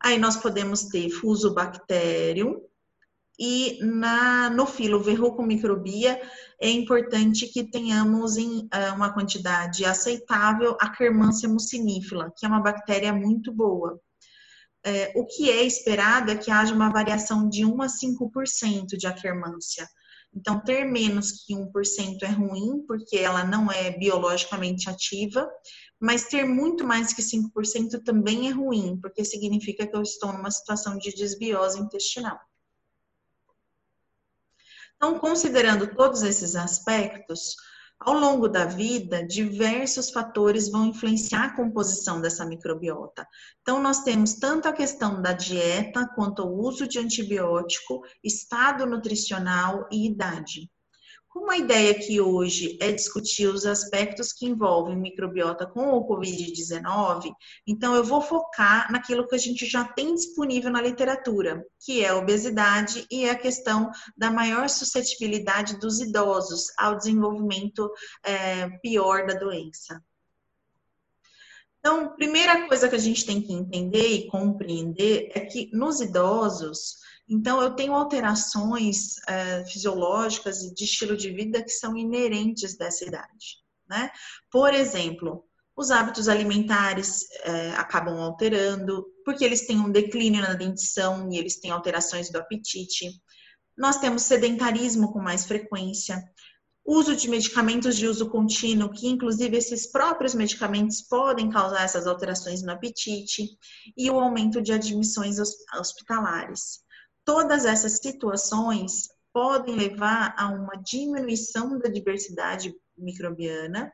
Aí 0.00 0.18
nós 0.18 0.36
podemos 0.36 0.84
ter 0.84 1.10
fusobacterium, 1.10 2.60
e 3.44 3.80
na, 3.82 4.48
no 4.50 4.64
filo 4.64 5.02
verrucomicrobia 5.02 6.22
é 6.60 6.70
importante 6.70 7.48
que 7.48 7.64
tenhamos 7.64 8.36
em 8.36 8.58
uh, 8.58 8.94
uma 8.94 9.12
quantidade 9.12 9.84
aceitável 9.84 10.76
a 10.80 10.88
Kermansia 10.88 11.48
mucinífila, 11.48 12.32
que 12.36 12.46
é 12.46 12.48
uma 12.48 12.62
bactéria 12.62 13.12
muito 13.12 13.52
boa. 13.52 14.00
É, 14.84 15.12
o 15.16 15.26
que 15.26 15.50
é 15.50 15.64
esperado 15.64 16.30
é 16.30 16.36
que 16.36 16.52
haja 16.52 16.72
uma 16.72 16.92
variação 16.92 17.48
de 17.48 17.64
1 17.64 17.82
a 17.82 17.86
5% 17.86 18.96
de 18.96 19.08
Akkermansia. 19.08 19.88
Então, 20.32 20.60
ter 20.60 20.84
menos 20.84 21.44
que 21.44 21.52
1% 21.52 22.22
é 22.22 22.28
ruim, 22.28 22.84
porque 22.86 23.18
ela 23.18 23.42
não 23.42 23.72
é 23.72 23.90
biologicamente 23.90 24.88
ativa, 24.88 25.48
mas 26.00 26.28
ter 26.28 26.44
muito 26.44 26.86
mais 26.86 27.12
que 27.12 27.22
5% 27.22 28.04
também 28.04 28.48
é 28.48 28.52
ruim, 28.52 28.96
porque 29.00 29.24
significa 29.24 29.84
que 29.84 29.96
eu 29.96 30.02
estou 30.02 30.32
numa 30.32 30.50
situação 30.50 30.96
de 30.96 31.12
desbiose 31.12 31.80
intestinal. 31.80 32.38
Então, 35.04 35.18
considerando 35.18 35.96
todos 35.96 36.22
esses 36.22 36.54
aspectos, 36.54 37.56
ao 37.98 38.14
longo 38.14 38.46
da 38.46 38.66
vida, 38.66 39.26
diversos 39.26 40.12
fatores 40.12 40.70
vão 40.70 40.86
influenciar 40.86 41.46
a 41.46 41.56
composição 41.56 42.20
dessa 42.20 42.46
microbiota. 42.46 43.26
Então, 43.62 43.82
nós 43.82 44.04
temos 44.04 44.34
tanto 44.34 44.68
a 44.68 44.72
questão 44.72 45.20
da 45.20 45.32
dieta, 45.32 46.08
quanto 46.14 46.44
o 46.44 46.56
uso 46.56 46.86
de 46.86 47.00
antibiótico, 47.00 48.02
estado 48.22 48.86
nutricional 48.86 49.88
e 49.90 50.06
idade. 50.06 50.70
Como 51.32 51.50
a 51.50 51.56
ideia 51.56 51.92
aqui 51.92 52.20
hoje 52.20 52.76
é 52.78 52.92
discutir 52.92 53.46
os 53.46 53.64
aspectos 53.64 54.34
que 54.34 54.44
envolvem 54.44 54.94
microbiota 54.94 55.66
com 55.66 55.88
o 55.88 56.06
Covid-19, 56.06 57.32
então 57.66 57.94
eu 57.94 58.04
vou 58.04 58.20
focar 58.20 58.92
naquilo 58.92 59.26
que 59.26 59.34
a 59.34 59.38
gente 59.38 59.64
já 59.64 59.82
tem 59.82 60.14
disponível 60.14 60.70
na 60.70 60.82
literatura, 60.82 61.64
que 61.80 62.04
é 62.04 62.10
a 62.10 62.18
obesidade 62.18 63.06
e 63.10 63.26
a 63.26 63.34
questão 63.34 63.90
da 64.14 64.30
maior 64.30 64.68
suscetibilidade 64.68 65.80
dos 65.80 66.00
idosos 66.00 66.66
ao 66.76 66.98
desenvolvimento 66.98 67.90
é, 68.22 68.68
pior 68.82 69.26
da 69.26 69.32
doença. 69.32 70.04
Então, 71.78 72.14
primeira 72.14 72.68
coisa 72.68 72.90
que 72.90 72.94
a 72.94 72.98
gente 72.98 73.24
tem 73.24 73.40
que 73.40 73.54
entender 73.54 74.06
e 74.06 74.28
compreender 74.28 75.32
é 75.34 75.40
que 75.40 75.70
nos 75.72 76.02
idosos, 76.02 76.98
então, 77.28 77.62
eu 77.62 77.70
tenho 77.70 77.94
alterações 77.94 79.16
é, 79.28 79.64
fisiológicas 79.64 80.62
e 80.62 80.74
de 80.74 80.84
estilo 80.84 81.16
de 81.16 81.30
vida 81.30 81.62
que 81.62 81.70
são 81.70 81.96
inerentes 81.96 82.76
dessa 82.76 83.04
idade. 83.04 83.62
Né? 83.88 84.10
Por 84.50 84.74
exemplo, 84.74 85.44
os 85.76 85.90
hábitos 85.90 86.28
alimentares 86.28 87.24
é, 87.44 87.70
acabam 87.72 88.18
alterando, 88.18 89.06
porque 89.24 89.44
eles 89.44 89.66
têm 89.66 89.78
um 89.78 89.90
declínio 89.90 90.42
na 90.42 90.54
dentição 90.54 91.30
e 91.30 91.38
eles 91.38 91.58
têm 91.60 91.70
alterações 91.70 92.30
do 92.30 92.38
apetite. 92.38 93.10
Nós 93.76 93.98
temos 93.98 94.22
sedentarismo 94.22 95.12
com 95.12 95.20
mais 95.20 95.46
frequência, 95.46 96.22
uso 96.84 97.16
de 97.16 97.28
medicamentos 97.30 97.96
de 97.96 98.06
uso 98.06 98.28
contínuo, 98.28 98.90
que 98.90 99.08
inclusive 99.08 99.56
esses 99.56 99.90
próprios 99.90 100.34
medicamentos 100.34 101.00
podem 101.00 101.48
causar 101.48 101.84
essas 101.84 102.06
alterações 102.06 102.62
no 102.62 102.72
apetite, 102.72 103.48
e 103.96 104.10
o 104.10 104.20
aumento 104.20 104.60
de 104.60 104.72
admissões 104.72 105.38
hospitalares. 105.74 106.82
Todas 107.24 107.64
essas 107.64 107.98
situações 107.98 109.08
podem 109.32 109.74
levar 109.74 110.34
a 110.36 110.48
uma 110.48 110.74
diminuição 110.82 111.78
da 111.78 111.88
diversidade 111.88 112.74
microbiana, 112.96 113.92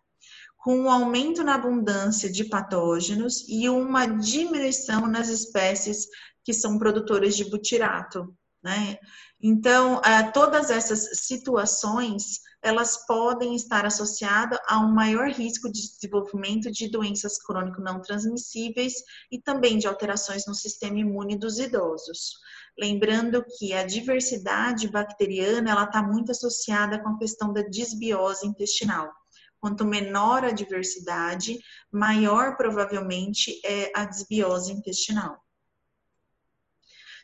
com 0.56 0.76
um 0.76 0.90
aumento 0.90 1.44
na 1.44 1.54
abundância 1.54 2.30
de 2.30 2.44
patógenos 2.44 3.44
e 3.48 3.68
uma 3.68 4.06
diminuição 4.06 5.06
nas 5.06 5.28
espécies 5.28 6.06
que 6.44 6.52
são 6.52 6.78
produtoras 6.78 7.36
de 7.36 7.48
butirato. 7.48 8.34
Né? 8.62 8.98
Então, 9.40 10.00
eh, 10.04 10.30
todas 10.32 10.68
essas 10.68 11.20
situações 11.26 12.40
elas 12.60 13.06
podem 13.06 13.54
estar 13.54 13.86
associadas 13.86 14.58
a 14.66 14.80
um 14.80 14.92
maior 14.92 15.28
risco 15.28 15.70
de 15.70 15.80
desenvolvimento 15.80 16.70
de 16.72 16.90
doenças 16.90 17.38
crônico 17.38 17.80
não 17.80 18.00
transmissíveis 18.00 18.94
e 19.30 19.40
também 19.40 19.78
de 19.78 19.86
alterações 19.86 20.44
no 20.46 20.54
sistema 20.54 20.98
imune 20.98 21.38
dos 21.38 21.58
idosos. 21.58 22.32
Lembrando 22.78 23.44
que 23.58 23.72
a 23.72 23.84
diversidade 23.84 24.86
bacteriana 24.86 25.70
ela 25.72 25.84
está 25.84 26.00
muito 26.00 26.30
associada 26.30 27.02
com 27.02 27.08
a 27.08 27.18
questão 27.18 27.52
da 27.52 27.62
disbiose 27.62 28.46
intestinal. 28.46 29.12
Quanto 29.58 29.84
menor 29.84 30.44
a 30.44 30.52
diversidade, 30.52 31.58
maior 31.90 32.56
provavelmente 32.56 33.60
é 33.64 33.90
a 33.92 34.04
desbiose 34.04 34.72
intestinal. 34.72 35.42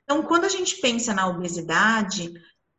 Então, 0.02 0.24
quando 0.24 0.44
a 0.44 0.48
gente 0.48 0.80
pensa 0.80 1.14
na 1.14 1.28
obesidade, 1.28 2.34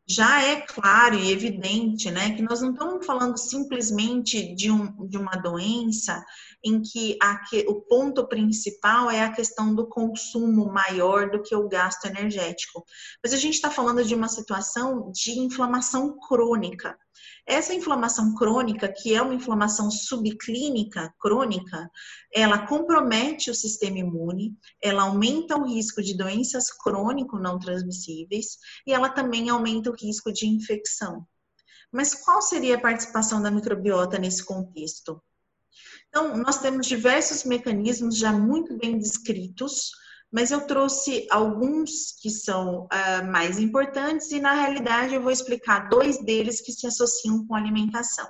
já 0.08 0.44
é 0.44 0.62
claro 0.62 1.16
e 1.16 1.32
evidente, 1.32 2.12
né, 2.12 2.36
que 2.36 2.42
nós 2.42 2.62
não 2.62 2.72
estamos 2.72 3.06
falando 3.06 3.38
simplesmente 3.38 4.54
de, 4.54 4.70
um, 4.70 5.08
de 5.08 5.18
uma 5.18 5.32
doença 5.32 6.24
em 6.64 6.82
que, 6.82 7.18
a, 7.22 7.40
que 7.40 7.66
o 7.68 7.82
ponto 7.82 8.28
principal 8.28 9.10
é 9.10 9.24
a 9.24 9.32
questão 9.32 9.74
do 9.74 9.88
consumo 9.88 10.72
maior 10.72 11.30
do 11.32 11.42
que 11.42 11.56
o 11.56 11.68
gasto 11.68 12.06
energético, 12.06 12.84
mas 13.24 13.34
a 13.34 13.38
gente 13.38 13.56
está 13.56 13.72
falando 13.72 14.04
de 14.04 14.14
uma 14.14 14.28
situação 14.28 15.12
de 15.12 15.40
inflamação 15.40 16.18
crônica. 16.20 16.96
Essa 17.48 17.76
inflamação 17.76 18.34
crônica, 18.34 18.92
que 18.92 19.14
é 19.14 19.22
uma 19.22 19.36
inflamação 19.36 19.92
subclínica 19.92 21.14
crônica, 21.20 21.92
ela 22.34 22.66
compromete 22.66 23.52
o 23.52 23.56
sistema 23.56 24.00
imune, 24.00 24.58
ela 24.82 25.04
aumenta 25.04 25.56
o 25.56 25.68
risco 25.68 26.02
de 26.02 26.18
doenças 26.18 26.72
crônico 26.72 27.38
não 27.38 27.60
transmissíveis 27.60 28.58
e 28.88 28.94
ela 28.94 29.10
também 29.10 29.50
aumenta 29.50 29.92
o 29.92 29.96
risco 29.96 30.34
de 30.34 30.48
infecção. 30.48 31.28
Mas 31.92 32.16
qual 32.16 32.42
seria 32.42 32.78
a 32.78 32.82
participação 32.82 33.40
da 33.42 33.52
microbiota 33.52 34.18
nesse 34.18 34.44
contexto? 34.44 35.22
Então, 36.10 36.36
nós 36.38 36.58
temos 36.58 36.88
diversos 36.88 37.44
mecanismos 37.44 38.18
já 38.18 38.32
muito 38.32 38.76
bem 38.78 38.98
descritos 38.98 39.92
mas 40.36 40.52
eu 40.52 40.68
trouxe 40.68 41.26
alguns 41.32 42.12
que 42.22 42.30
são 42.30 42.88
uh, 42.88 43.26
mais 43.32 43.58
importantes 43.58 44.30
e, 44.34 44.40
na 44.42 44.54
realidade, 44.54 45.16
eu 45.16 45.22
vou 45.22 45.32
explicar 45.32 45.88
dois 45.88 46.22
deles 46.26 46.60
que 46.60 46.74
se 46.74 46.86
associam 46.86 47.48
com 47.48 47.56
alimentação. 47.56 48.28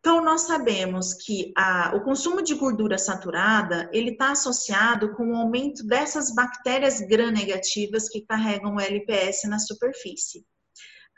Então, 0.00 0.24
nós 0.24 0.40
sabemos 0.40 1.14
que 1.14 1.52
a, 1.56 1.94
o 1.94 2.02
consumo 2.02 2.42
de 2.42 2.52
gordura 2.56 2.98
saturada, 2.98 3.88
ele 3.92 4.10
está 4.10 4.32
associado 4.32 5.14
com 5.14 5.30
o 5.30 5.36
aumento 5.36 5.86
dessas 5.86 6.34
bactérias 6.34 7.00
gram-negativas 7.00 8.08
que 8.08 8.22
carregam 8.22 8.74
o 8.74 8.80
LPS 8.80 9.44
na 9.44 9.60
superfície. 9.60 10.44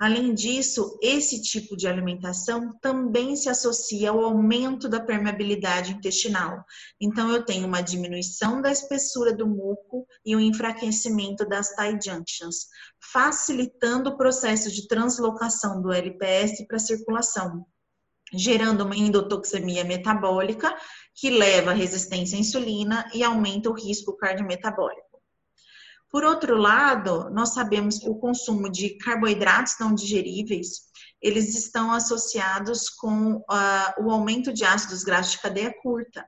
Além 0.01 0.33
disso, 0.33 0.99
esse 1.03 1.43
tipo 1.43 1.77
de 1.77 1.87
alimentação 1.87 2.73
também 2.81 3.37
se 3.37 3.51
associa 3.51 4.09
ao 4.09 4.25
aumento 4.25 4.89
da 4.89 4.99
permeabilidade 4.99 5.93
intestinal. 5.93 6.65
Então, 6.99 7.31
eu 7.31 7.45
tenho 7.45 7.67
uma 7.67 7.83
diminuição 7.83 8.63
da 8.63 8.73
espessura 8.73 9.31
do 9.31 9.47
muco 9.47 10.07
e 10.25 10.35
um 10.35 10.41
enfraquecimento 10.41 11.47
das 11.47 11.75
tight 11.75 12.03
junctions, 12.03 12.69
facilitando 13.13 14.09
o 14.09 14.17
processo 14.17 14.73
de 14.73 14.89
translocação 14.89 15.83
do 15.83 15.93
LPS 15.93 16.67
para 16.67 16.79
a 16.79 16.81
circulação, 16.81 17.67
gerando 18.33 18.85
uma 18.87 18.97
endotoxemia 18.97 19.85
metabólica 19.85 20.75
que 21.15 21.29
leva 21.29 21.73
à 21.73 21.75
resistência 21.75 22.39
à 22.39 22.41
insulina 22.41 23.07
e 23.13 23.23
aumenta 23.23 23.69
o 23.69 23.75
risco 23.75 24.17
cardiometabólico. 24.17 25.10
Por 26.11 26.25
outro 26.25 26.57
lado, 26.57 27.31
nós 27.31 27.51
sabemos 27.55 27.99
que 27.99 28.09
o 28.09 28.17
consumo 28.17 28.69
de 28.69 28.99
carboidratos 28.99 29.77
não 29.79 29.95
digeríveis, 29.95 30.91
eles 31.23 31.55
estão 31.57 31.93
associados 31.93 32.89
com 32.89 33.37
uh, 33.37 34.05
o 34.05 34.11
aumento 34.11 34.53
de 34.53 34.65
ácidos 34.65 35.05
graxos 35.05 35.33
de 35.33 35.41
cadeia 35.41 35.73
curta, 35.81 36.27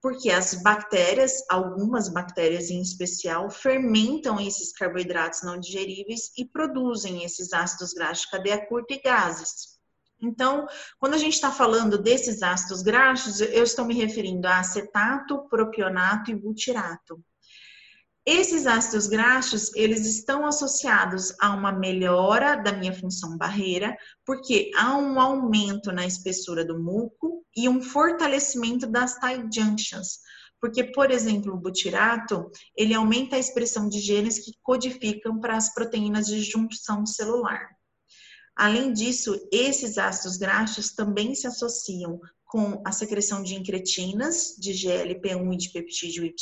porque 0.00 0.30
as 0.30 0.54
bactérias, 0.62 1.44
algumas 1.50 2.08
bactérias 2.08 2.70
em 2.70 2.80
especial, 2.80 3.50
fermentam 3.50 4.40
esses 4.40 4.72
carboidratos 4.72 5.42
não 5.42 5.58
digeríveis 5.58 6.30
e 6.38 6.46
produzem 6.46 7.24
esses 7.24 7.52
ácidos 7.52 7.92
graxos 7.92 8.24
de 8.24 8.30
cadeia 8.30 8.66
curta 8.66 8.94
e 8.94 9.00
gases. 9.00 9.78
Então, 10.20 10.66
quando 10.98 11.14
a 11.14 11.18
gente 11.18 11.34
está 11.34 11.50
falando 11.50 11.98
desses 11.98 12.42
ácidos 12.42 12.82
graxos, 12.82 13.40
eu 13.40 13.62
estou 13.62 13.84
me 13.84 13.94
referindo 13.94 14.48
a 14.48 14.58
acetato, 14.58 15.46
propionato 15.48 16.30
e 16.30 16.34
butirato. 16.34 17.22
Esses 18.30 18.66
ácidos 18.66 19.06
graxos, 19.06 19.74
eles 19.74 20.04
estão 20.04 20.44
associados 20.44 21.32
a 21.40 21.54
uma 21.54 21.72
melhora 21.72 22.56
da 22.56 22.72
minha 22.72 22.92
função 22.92 23.38
barreira, 23.38 23.96
porque 24.22 24.70
há 24.76 24.94
um 24.98 25.18
aumento 25.18 25.90
na 25.90 26.06
espessura 26.06 26.62
do 26.62 26.78
muco 26.78 27.42
e 27.56 27.70
um 27.70 27.80
fortalecimento 27.80 28.86
das 28.86 29.18
tight 29.18 29.48
junctions. 29.50 30.18
Porque, 30.60 30.84
por 30.84 31.10
exemplo, 31.10 31.54
o 31.54 31.56
butirato, 31.58 32.50
ele 32.76 32.92
aumenta 32.92 33.36
a 33.36 33.38
expressão 33.38 33.88
de 33.88 33.98
genes 33.98 34.38
que 34.44 34.52
codificam 34.62 35.40
para 35.40 35.56
as 35.56 35.72
proteínas 35.72 36.26
de 36.26 36.42
junção 36.42 37.06
celular. 37.06 37.66
Além 38.54 38.92
disso, 38.92 39.40
esses 39.50 39.96
ácidos 39.96 40.36
graxos 40.36 40.92
também 40.92 41.34
se 41.34 41.46
associam 41.46 42.20
com 42.44 42.82
a 42.84 42.92
secreção 42.92 43.42
de 43.42 43.54
incretinas, 43.54 44.54
de 44.58 44.72
GLP-1 44.72 45.54
e 45.54 45.56
de 45.56 45.70
peptídeo 45.70 46.24
YY, 46.24 46.34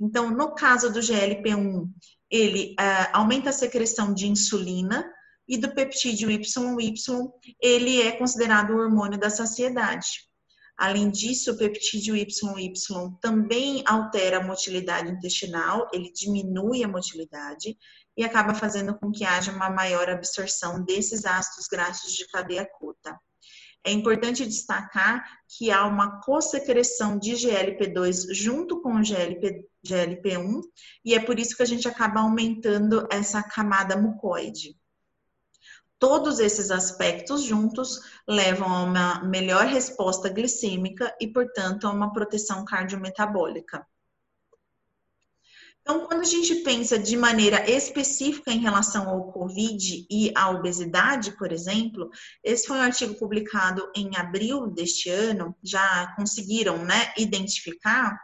então, 0.00 0.30
no 0.30 0.54
caso 0.54 0.92
do 0.92 1.00
GLP-1, 1.00 1.88
ele 2.30 2.74
uh, 2.78 3.10
aumenta 3.12 3.50
a 3.50 3.52
secreção 3.52 4.12
de 4.12 4.26
insulina 4.26 5.04
e 5.48 5.56
do 5.56 5.74
peptídeo 5.74 6.30
YY, 6.30 6.42
ele 7.60 8.02
é 8.02 8.12
considerado 8.12 8.70
o 8.70 8.78
hormônio 8.78 9.18
da 9.18 9.30
saciedade. 9.30 10.28
Além 10.76 11.10
disso, 11.10 11.50
o 11.50 11.56
peptídeo 11.56 12.14
YY 12.14 12.72
também 13.20 13.82
altera 13.86 14.38
a 14.38 14.44
motilidade 14.44 15.10
intestinal, 15.10 15.88
ele 15.92 16.12
diminui 16.12 16.84
a 16.84 16.88
motilidade 16.88 17.76
e 18.16 18.22
acaba 18.22 18.54
fazendo 18.54 18.96
com 18.96 19.10
que 19.10 19.24
haja 19.24 19.50
uma 19.50 19.70
maior 19.70 20.08
absorção 20.08 20.84
desses 20.84 21.24
ácidos 21.24 21.66
graxos 21.66 22.12
de 22.12 22.28
cadeia 22.28 22.64
curta. 22.64 23.18
É 23.84 23.92
importante 23.92 24.44
destacar 24.44 25.24
que 25.48 25.70
há 25.70 25.86
uma 25.86 26.20
co-secreção 26.20 27.18
de 27.18 27.32
GLP2 27.32 28.34
junto 28.34 28.82
com 28.82 28.96
o 28.96 29.02
GLP, 29.02 29.66
GLP1 29.86 30.62
e 31.04 31.14
é 31.14 31.20
por 31.20 31.38
isso 31.38 31.56
que 31.56 31.62
a 31.62 31.66
gente 31.66 31.88
acaba 31.88 32.20
aumentando 32.20 33.06
essa 33.10 33.42
camada 33.42 33.96
mucoide. 33.96 34.76
Todos 35.98 36.38
esses 36.38 36.70
aspectos 36.70 37.42
juntos 37.42 38.00
levam 38.26 38.72
a 38.72 38.82
uma 38.84 39.24
melhor 39.24 39.66
resposta 39.66 40.28
glicêmica 40.28 41.12
e, 41.20 41.26
portanto, 41.26 41.86
a 41.86 41.90
uma 41.90 42.12
proteção 42.12 42.64
cardiometabólica. 42.64 43.84
Então, 45.90 46.04
quando 46.06 46.20
a 46.20 46.24
gente 46.24 46.56
pensa 46.56 46.98
de 46.98 47.16
maneira 47.16 47.66
específica 47.66 48.52
em 48.52 48.58
relação 48.58 49.08
ao 49.08 49.32
Covid 49.32 50.06
e 50.10 50.30
à 50.36 50.50
obesidade, 50.50 51.34
por 51.38 51.50
exemplo, 51.50 52.10
esse 52.44 52.66
foi 52.66 52.76
um 52.76 52.82
artigo 52.82 53.14
publicado 53.14 53.90
em 53.96 54.14
abril 54.14 54.66
deste 54.66 55.08
ano, 55.08 55.56
já 55.64 56.14
conseguiram 56.14 56.84
né, 56.84 57.10
identificar, 57.16 58.14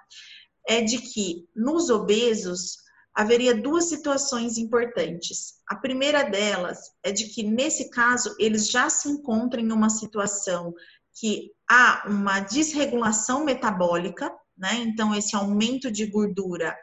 é 0.69 0.83
de 0.83 0.99
que 0.99 1.47
nos 1.57 1.89
obesos 1.89 2.77
haveria 3.15 3.55
duas 3.55 3.87
situações 3.87 4.59
importantes. 4.59 5.55
A 5.67 5.77
primeira 5.77 6.23
delas 6.23 6.79
é 7.03 7.11
de 7.11 7.29
que, 7.29 7.43
nesse 7.43 7.89
caso, 7.89 8.37
eles 8.39 8.69
já 8.69 8.91
se 8.91 9.09
encontram 9.09 9.63
em 9.63 9.73
uma 9.73 9.89
situação 9.89 10.75
que 11.19 11.51
há 11.67 12.05
uma 12.09 12.41
desregulação 12.41 13.43
metabólica, 13.43 14.31
né? 14.55 14.75
Então, 14.81 15.15
esse 15.15 15.35
aumento 15.35 15.91
de 15.91 16.05
gordura 16.05 16.77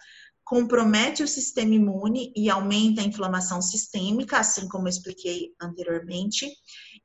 compromete 0.52 1.24
o 1.24 1.28
sistema 1.30 1.74
imune 1.74 2.34
e 2.36 2.50
aumenta 2.50 3.00
a 3.00 3.06
inflamação 3.06 3.62
sistêmica, 3.62 4.38
assim 4.38 4.68
como 4.68 4.86
eu 4.86 4.90
expliquei 4.90 5.56
anteriormente. 5.62 6.46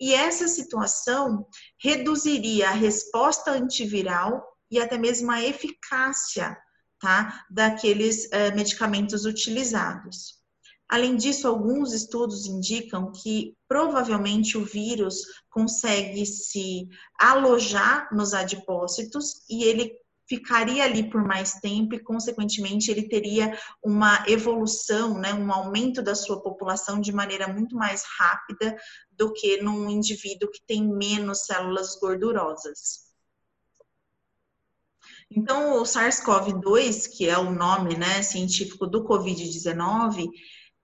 E 0.01 0.13
essa 0.13 0.49
situação 0.49 1.47
reduziria 1.79 2.71
a 2.71 2.73
resposta 2.73 3.53
antiviral 3.53 4.45
e 4.69 4.81
até 4.81 4.99
mesmo 4.99 5.31
a 5.31 5.41
eficácia 5.41 6.59
tá, 6.99 7.45
daqueles 7.49 8.25
uh, 8.25 8.53
medicamentos 8.57 9.25
utilizados. 9.25 10.43
Além 10.89 11.15
disso, 11.15 11.47
alguns 11.47 11.93
estudos 11.93 12.47
indicam 12.47 13.13
que 13.13 13.57
provavelmente 13.69 14.59
o 14.59 14.65
vírus 14.65 15.19
consegue 15.51 16.27
se 16.27 16.89
alojar 17.17 18.09
nos 18.13 18.35
adipócitos 18.35 19.45
e 19.49 19.63
ele 19.63 19.93
ficaria 20.29 20.85
ali 20.85 21.09
por 21.09 21.25
mais 21.25 21.55
tempo 21.55 21.95
e, 21.95 22.03
consequentemente, 22.03 22.91
ele 22.91 23.09
teria 23.09 23.57
uma 23.83 24.25
evolução, 24.27 25.19
né, 25.19 25.33
um 25.33 25.53
aumento 25.53 26.03
da 26.03 26.15
sua 26.15 26.43
população 26.43 27.01
de 27.01 27.13
maneira 27.13 27.47
muito 27.49 27.77
mais 27.77 28.03
rápida 28.19 28.77
do 29.11 29.33
que 29.33 29.63
num 29.63 29.89
indivíduo 29.89 30.51
que 30.51 30.63
tem 30.67 30.87
menos 30.87 31.47
células 31.47 31.97
gordurosas. 32.01 33.07
Então, 35.31 35.81
o 35.81 35.83
SARS-CoV-2, 35.83 37.17
que 37.17 37.29
é 37.29 37.37
o 37.37 37.51
nome 37.51 37.97
né, 37.97 38.23
científico 38.23 38.87
do 38.87 39.05
Covid-19, 39.05 40.29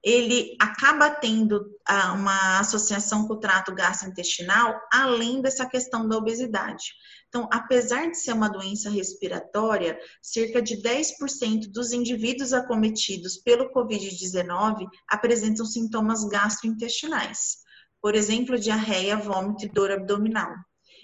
ele 0.03 0.57
acaba 0.61 1.11
tendo 1.11 1.65
ah, 1.87 2.13
uma 2.13 2.59
associação 2.59 3.29
com 3.29 3.35
o 3.35 3.39
trato 3.39 3.73
gastrointestinal, 3.73 4.81
além 4.93 5.41
dessa 5.41 5.65
questão 5.65 6.09
da 6.09 6.17
obesidade. 6.17 6.93
Então, 7.33 7.49
apesar 7.51 8.11
de 8.11 8.19
ser 8.19 8.35
uma 8.35 8.51
doença 8.51 8.91
respiratória, 8.91 9.99
cerca 10.21 10.61
de 10.61 10.77
10% 10.83 11.73
dos 11.73 11.91
indivíduos 11.91 12.53
acometidos 12.53 13.39
pelo 13.39 13.73
Covid-19 13.73 14.87
apresentam 15.09 15.65
sintomas 15.65 16.25
gastrointestinais, 16.25 17.57
por 18.03 18.15
exemplo, 18.15 18.59
diarreia, 18.59 19.17
vômito 19.17 19.65
e 19.65 19.69
dor 19.71 19.91
abdominal. 19.91 20.53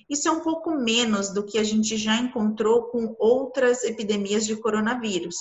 Isso 0.06 0.28
é 0.28 0.30
um 0.30 0.40
pouco 0.40 0.70
menos 0.72 1.32
do 1.32 1.46
que 1.46 1.56
a 1.56 1.64
gente 1.64 1.96
já 1.96 2.16
encontrou 2.16 2.90
com 2.90 3.16
outras 3.18 3.82
epidemias 3.82 4.44
de 4.44 4.54
coronavírus. 4.54 5.36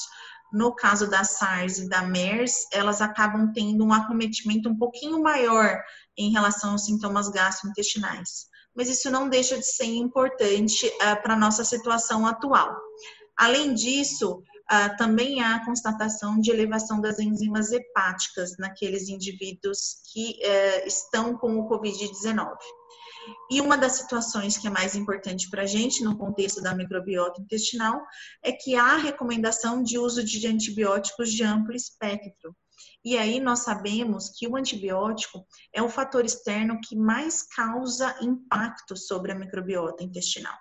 No 0.54 0.74
caso 0.74 1.10
da 1.10 1.26
SARS 1.26 1.80
e 1.80 1.90
da 1.90 2.04
MERS, 2.04 2.66
elas 2.72 3.02
acabam 3.02 3.52
tendo 3.52 3.84
um 3.84 3.92
acometimento 3.92 4.70
um 4.70 4.78
pouquinho 4.78 5.22
maior 5.22 5.84
em 6.18 6.32
relação 6.32 6.72
aos 6.72 6.86
sintomas 6.86 7.28
gastrointestinais 7.28 8.48
mas 8.78 8.88
isso 8.88 9.10
não 9.10 9.28
deixa 9.28 9.58
de 9.58 9.66
ser 9.66 9.86
importante 9.86 10.86
uh, 10.86 11.22
para 11.24 11.34
a 11.34 11.40
nossa 11.40 11.66
situação 11.66 12.28
atual. 12.28 12.78
Além 13.36 13.74
disso, 13.74 14.44
uh, 14.72 14.98
também 14.98 15.42
há 15.42 15.66
constatação 15.66 16.40
de 16.40 16.52
elevação 16.52 17.02
das 17.02 17.20
enzimas 17.20 17.72
hepáticas 17.72 18.56
naqueles 18.60 19.10
indivíduos 19.10 19.98
que 20.14 20.40
uh, 20.44 20.88
estão 20.88 21.36
com 21.36 21.58
o 21.58 21.68
Covid-19. 21.68 22.56
E 23.52 23.60
uma 23.60 23.78
das 23.78 23.94
situações 23.94 24.58
que 24.58 24.68
é 24.68 24.70
mais 24.70 24.96
importante 24.96 25.50
para 25.50 25.64
a 25.64 25.66
gente 25.66 26.04
no 26.04 26.18
contexto 26.18 26.62
da 26.62 26.76
microbiota 26.76 27.42
intestinal 27.42 28.02
é 28.44 28.52
que 28.52 28.76
há 28.76 28.96
recomendação 28.96 29.84
de 29.84 29.98
uso 29.98 30.24
de 30.24 30.48
antibióticos 30.48 31.32
de 31.32 31.44
amplo 31.44 31.74
espectro, 31.74 32.56
e 33.04 33.18
aí 33.18 33.40
nós 33.40 33.60
sabemos 33.60 34.30
que 34.38 34.48
o 34.48 34.56
antibiótico 34.56 35.46
é 35.74 35.82
o 35.82 35.90
fator 35.90 36.26
externo 36.26 36.80
que 36.84 36.96
mais 36.96 37.44
causa 37.44 38.16
impacto 38.22 38.96
sobre 38.96 39.32
a 39.32 39.36
microbiota 39.36 40.04
intestinal. 40.04 40.58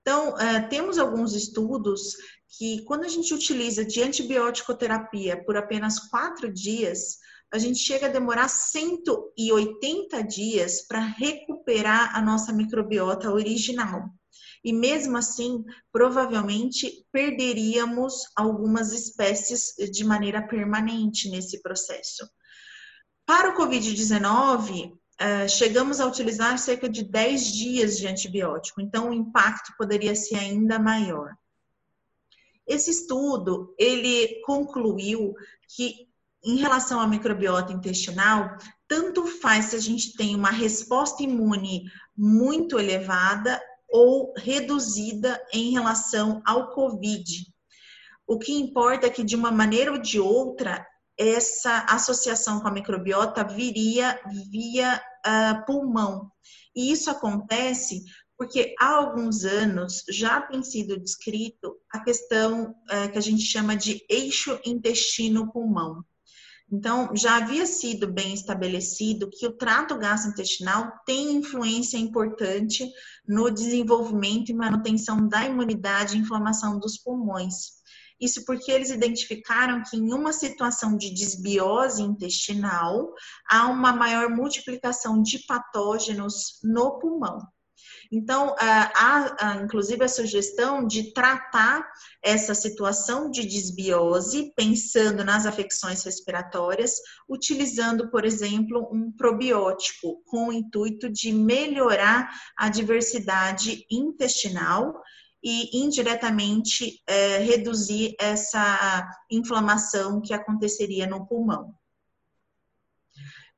Então, 0.00 0.34
uh, 0.34 0.68
temos 0.68 0.98
alguns 0.98 1.34
estudos 1.34 2.16
que 2.58 2.84
quando 2.84 3.04
a 3.04 3.08
gente 3.08 3.32
utiliza 3.32 3.84
de 3.84 4.02
antibiótico 4.02 4.74
terapia 4.74 5.42
por 5.44 5.56
apenas 5.56 5.98
quatro 5.98 6.52
dias, 6.52 7.18
a 7.52 7.58
gente 7.58 7.78
chega 7.78 8.06
a 8.06 8.10
demorar 8.10 8.48
180 8.48 10.22
dias 10.22 10.86
para 10.86 11.00
recuperar 11.00 12.14
a 12.14 12.20
nossa 12.20 12.52
microbiota 12.52 13.30
original 13.30 14.10
e 14.64 14.72
mesmo 14.72 15.18
assim, 15.18 15.62
provavelmente 15.92 17.06
perderíamos 17.12 18.14
algumas 18.34 18.92
espécies 18.92 19.74
de 19.92 20.02
maneira 20.04 20.40
permanente 20.40 21.28
nesse 21.28 21.60
processo. 21.60 22.26
Para 23.26 23.50
o 23.50 23.56
Covid-19, 23.56 24.92
uh, 24.92 25.48
chegamos 25.48 26.00
a 26.00 26.06
utilizar 26.06 26.58
cerca 26.58 26.88
de 26.88 27.04
10 27.04 27.52
dias 27.52 27.98
de 27.98 28.06
antibiótico, 28.06 28.80
então 28.80 29.10
o 29.10 29.14
impacto 29.14 29.74
poderia 29.76 30.14
ser 30.14 30.36
ainda 30.36 30.78
maior. 30.78 31.34
Esse 32.66 32.90
estudo, 32.90 33.74
ele 33.78 34.40
concluiu 34.46 35.34
que 35.76 36.08
em 36.42 36.56
relação 36.56 37.00
à 37.00 37.06
microbiota 37.06 37.72
intestinal, 37.72 38.56
tanto 38.88 39.26
faz 39.26 39.66
se 39.66 39.76
a 39.76 39.80
gente 39.80 40.14
tem 40.14 40.34
uma 40.34 40.50
resposta 40.50 41.22
imune 41.22 41.84
muito 42.16 42.78
elevada 42.78 43.60
ou 43.94 44.34
reduzida 44.36 45.40
em 45.52 45.70
relação 45.70 46.42
ao 46.44 46.72
COVID. 46.72 47.46
O 48.26 48.40
que 48.40 48.52
importa 48.52 49.06
é 49.06 49.10
que, 49.10 49.22
de 49.22 49.36
uma 49.36 49.52
maneira 49.52 49.92
ou 49.92 49.98
de 49.98 50.18
outra, 50.18 50.84
essa 51.16 51.86
associação 51.88 52.58
com 52.58 52.66
a 52.66 52.72
microbiota 52.72 53.44
viria 53.44 54.20
via 54.50 55.00
uh, 55.24 55.64
pulmão. 55.64 56.28
E 56.74 56.90
isso 56.90 57.08
acontece 57.08 58.02
porque 58.36 58.74
há 58.80 58.96
alguns 58.96 59.44
anos 59.44 60.02
já 60.10 60.40
tem 60.40 60.64
sido 60.64 60.98
descrito 60.98 61.76
a 61.88 62.00
questão 62.00 62.72
uh, 62.72 63.12
que 63.12 63.18
a 63.18 63.22
gente 63.22 63.42
chama 63.42 63.76
de 63.76 64.04
eixo 64.10 64.58
intestino-pulmão. 64.66 66.04
Então, 66.72 67.14
já 67.14 67.36
havia 67.36 67.66
sido 67.66 68.10
bem 68.10 68.34
estabelecido 68.34 69.30
que 69.30 69.46
o 69.46 69.56
trato 69.56 69.96
gastrointestinal 69.98 70.92
tem 71.06 71.36
influência 71.36 71.98
importante 71.98 72.90
no 73.28 73.50
desenvolvimento 73.50 74.50
e 74.50 74.54
manutenção 74.54 75.28
da 75.28 75.44
imunidade 75.44 76.16
e 76.16 76.20
inflamação 76.20 76.78
dos 76.78 76.98
pulmões. 76.98 77.74
Isso 78.20 78.44
porque 78.44 78.72
eles 78.72 78.90
identificaram 78.90 79.82
que 79.82 79.96
em 79.96 80.12
uma 80.12 80.32
situação 80.32 80.96
de 80.96 81.12
desbiose 81.12 82.02
intestinal 82.02 83.12
há 83.48 83.66
uma 83.66 83.92
maior 83.92 84.30
multiplicação 84.30 85.20
de 85.22 85.40
patógenos 85.46 86.58
no 86.62 86.98
pulmão. 86.98 87.38
Então, 88.10 88.54
há, 88.58 89.58
inclusive 89.62 90.04
a 90.04 90.08
sugestão 90.08 90.86
de 90.86 91.12
tratar 91.12 91.86
essa 92.22 92.54
situação 92.54 93.30
de 93.30 93.44
desbiose, 93.44 94.52
pensando 94.56 95.24
nas 95.24 95.46
afecções 95.46 96.02
respiratórias, 96.04 96.94
utilizando, 97.28 98.10
por 98.10 98.24
exemplo, 98.24 98.88
um 98.92 99.12
probiótico, 99.12 100.22
com 100.26 100.48
o 100.48 100.52
intuito 100.52 101.10
de 101.10 101.32
melhorar 101.32 102.30
a 102.56 102.68
diversidade 102.68 103.86
intestinal 103.90 104.94
e 105.42 105.84
indiretamente 105.84 107.02
é, 107.06 107.38
reduzir 107.38 108.14
essa 108.18 109.06
inflamação 109.30 110.22
que 110.22 110.32
aconteceria 110.32 111.06
no 111.06 111.26
pulmão. 111.26 111.74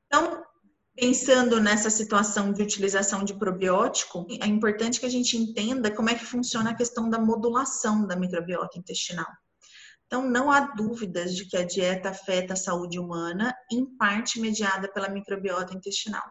Então, 0.07 0.43
pensando 0.97 1.61
nessa 1.61 1.91
situação 1.91 2.53
de 2.53 2.63
utilização 2.63 3.23
de 3.23 3.35
probiótico, 3.35 4.27
é 4.41 4.47
importante 4.47 4.99
que 4.99 5.07
a 5.07 5.11
gente 5.11 5.37
entenda 5.37 5.95
como 5.95 6.09
é 6.09 6.15
que 6.15 6.25
funciona 6.25 6.71
a 6.71 6.75
questão 6.75 7.11
da 7.11 7.19
modulação 7.19 8.07
da 8.07 8.17
microbiota 8.17 8.79
intestinal. 8.79 9.27
Então, 10.07 10.29
não 10.29 10.51
há 10.51 10.61
dúvidas 10.61 11.35
de 11.35 11.47
que 11.47 11.57
a 11.57 11.67
dieta 11.67 12.11
afeta 12.11 12.55
a 12.55 12.57
saúde 12.57 12.99
humana, 12.99 13.55
em 13.71 13.85
parte 13.97 14.41
mediada 14.41 14.91
pela 14.91 15.09
microbiota 15.09 15.75
intestinal. 15.75 16.25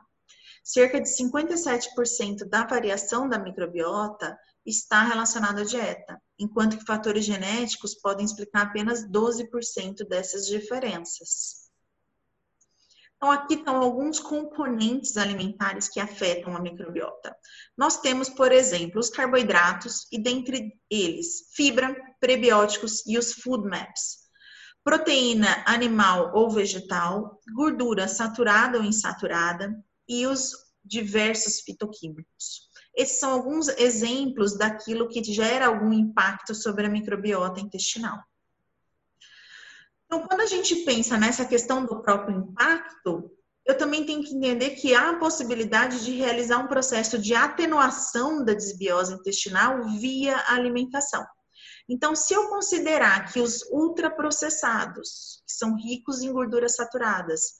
Cerca 0.63 0.99
de 0.99 1.09
57% 1.09 2.49
da 2.49 2.65
variação 2.65 3.29
da 3.29 3.37
microbiota 3.37 4.35
está 4.65 5.03
relacionado 5.03 5.59
à 5.59 5.63
dieta, 5.63 6.19
enquanto 6.39 6.77
que 6.77 6.85
fatores 6.85 7.23
genéticos 7.23 7.93
podem 7.93 8.25
explicar 8.25 8.63
apenas 8.63 9.07
12% 9.07 10.07
dessas 10.09 10.47
diferenças. 10.47 11.64
Então, 13.25 13.33
aqui 13.33 13.55
estão 13.55 13.77
alguns 13.77 14.19
componentes 14.19 15.17
alimentares 15.17 15.89
que 15.89 15.99
afetam 15.99 16.55
a 16.55 16.61
microbiota. 16.61 17.35
Nós 17.75 17.99
temos, 17.99 18.29
por 18.29 18.51
exemplo, 18.51 18.99
os 18.99 19.09
carboidratos 19.09 20.05
e, 20.11 20.21
dentre 20.21 20.79
eles, 20.91 21.49
fibra, 21.55 21.95
prebióticos 22.19 23.03
e 23.07 23.17
os 23.17 23.33
food 23.33 23.67
maps. 23.67 24.29
Proteína 24.83 25.63
animal 25.65 26.33
ou 26.35 26.51
vegetal, 26.51 27.41
gordura 27.55 28.07
saturada 28.07 28.77
ou 28.77 28.83
insaturada 28.83 29.73
e 30.07 30.27
os 30.27 30.51
diversos 30.83 31.61
fitoquímicos. 31.61 32.69
Esses 32.95 33.19
são 33.19 33.31
alguns 33.31 33.69
exemplos 33.69 34.55
daquilo 34.55 35.09
que 35.09 35.23
gera 35.23 35.65
algum 35.65 35.91
impacto 35.91 36.53
sobre 36.53 36.85
a 36.85 36.89
microbiota 36.89 37.59
intestinal. 37.59 38.19
Então, 40.05 40.25
quando 40.27 40.41
a 40.41 40.45
gente 40.45 40.75
pensa 40.83 41.17
nessa 41.17 41.45
questão 41.45 41.85
do 41.85 42.01
próprio 42.01 42.37
impacto, 42.37 43.31
eu 43.65 43.77
também 43.77 44.05
tenho 44.05 44.23
que 44.23 44.35
entender 44.35 44.71
que 44.71 44.93
há 44.93 45.09
a 45.09 45.17
possibilidade 45.17 46.05
de 46.05 46.11
realizar 46.11 46.59
um 46.59 46.67
processo 46.67 47.17
de 47.17 47.33
atenuação 47.33 48.45
da 48.45 48.53
desbiose 48.53 49.13
intestinal 49.13 49.83
via 49.99 50.43
alimentação. 50.47 51.25
Então, 51.89 52.15
se 52.15 52.33
eu 52.33 52.47
considerar 52.49 53.31
que 53.31 53.39
os 53.39 53.63
ultraprocessados, 53.71 55.41
que 55.47 55.53
são 55.53 55.75
ricos 55.75 56.21
em 56.21 56.31
gorduras 56.31 56.75
saturadas, 56.75 57.57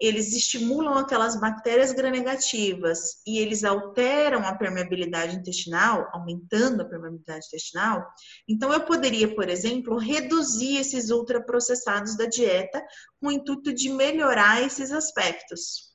eles 0.00 0.32
estimulam 0.32 0.94
aquelas 0.94 1.38
bactérias 1.40 1.92
gram-negativas 1.92 3.20
e 3.26 3.38
eles 3.38 3.64
alteram 3.64 4.46
a 4.46 4.54
permeabilidade 4.54 5.36
intestinal, 5.36 6.08
aumentando 6.12 6.82
a 6.82 6.84
permeabilidade 6.84 7.46
intestinal, 7.46 8.06
então 8.48 8.72
eu 8.72 8.80
poderia, 8.82 9.34
por 9.34 9.48
exemplo, 9.48 9.98
reduzir 9.98 10.76
esses 10.76 11.10
ultraprocessados 11.10 12.16
da 12.16 12.26
dieta 12.26 12.82
com 13.20 13.28
o 13.28 13.32
intuito 13.32 13.72
de 13.72 13.88
melhorar 13.88 14.62
esses 14.62 14.92
aspectos. 14.92 15.88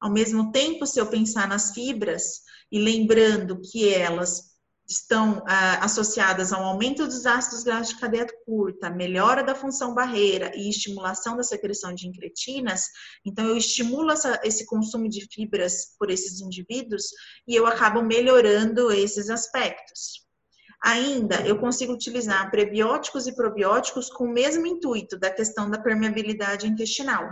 Ao 0.00 0.10
mesmo 0.10 0.52
tempo, 0.52 0.86
se 0.86 1.00
eu 1.00 1.06
pensar 1.06 1.48
nas 1.48 1.72
fibras 1.72 2.42
e 2.70 2.78
lembrando 2.78 3.60
que 3.60 3.92
elas 3.92 4.47
estão 4.88 5.44
ah, 5.46 5.84
associadas 5.84 6.52
ao 6.52 6.64
aumento 6.64 7.06
dos 7.06 7.26
ácidos 7.26 7.62
graxos 7.62 7.94
de 7.94 8.00
cadeia 8.00 8.26
curta, 8.46 8.88
melhora 8.88 9.42
da 9.42 9.54
função 9.54 9.94
barreira 9.94 10.50
e 10.56 10.70
estimulação 10.70 11.36
da 11.36 11.42
secreção 11.42 11.94
de 11.94 12.08
incretinas, 12.08 12.84
então 13.24 13.44
eu 13.46 13.56
estimulo 13.56 14.10
essa, 14.10 14.40
esse 14.42 14.64
consumo 14.64 15.08
de 15.08 15.26
fibras 15.30 15.94
por 15.98 16.10
esses 16.10 16.40
indivíduos 16.40 17.04
e 17.46 17.54
eu 17.54 17.66
acabo 17.66 18.02
melhorando 18.02 18.90
esses 18.90 19.28
aspectos. 19.28 20.26
Ainda, 20.82 21.46
eu 21.46 21.58
consigo 21.58 21.92
utilizar 21.92 22.50
prebióticos 22.50 23.26
e 23.26 23.34
probióticos 23.34 24.08
com 24.08 24.24
o 24.24 24.32
mesmo 24.32 24.66
intuito 24.66 25.18
da 25.18 25.30
questão 25.30 25.68
da 25.68 25.78
permeabilidade 25.78 26.68
intestinal. 26.68 27.28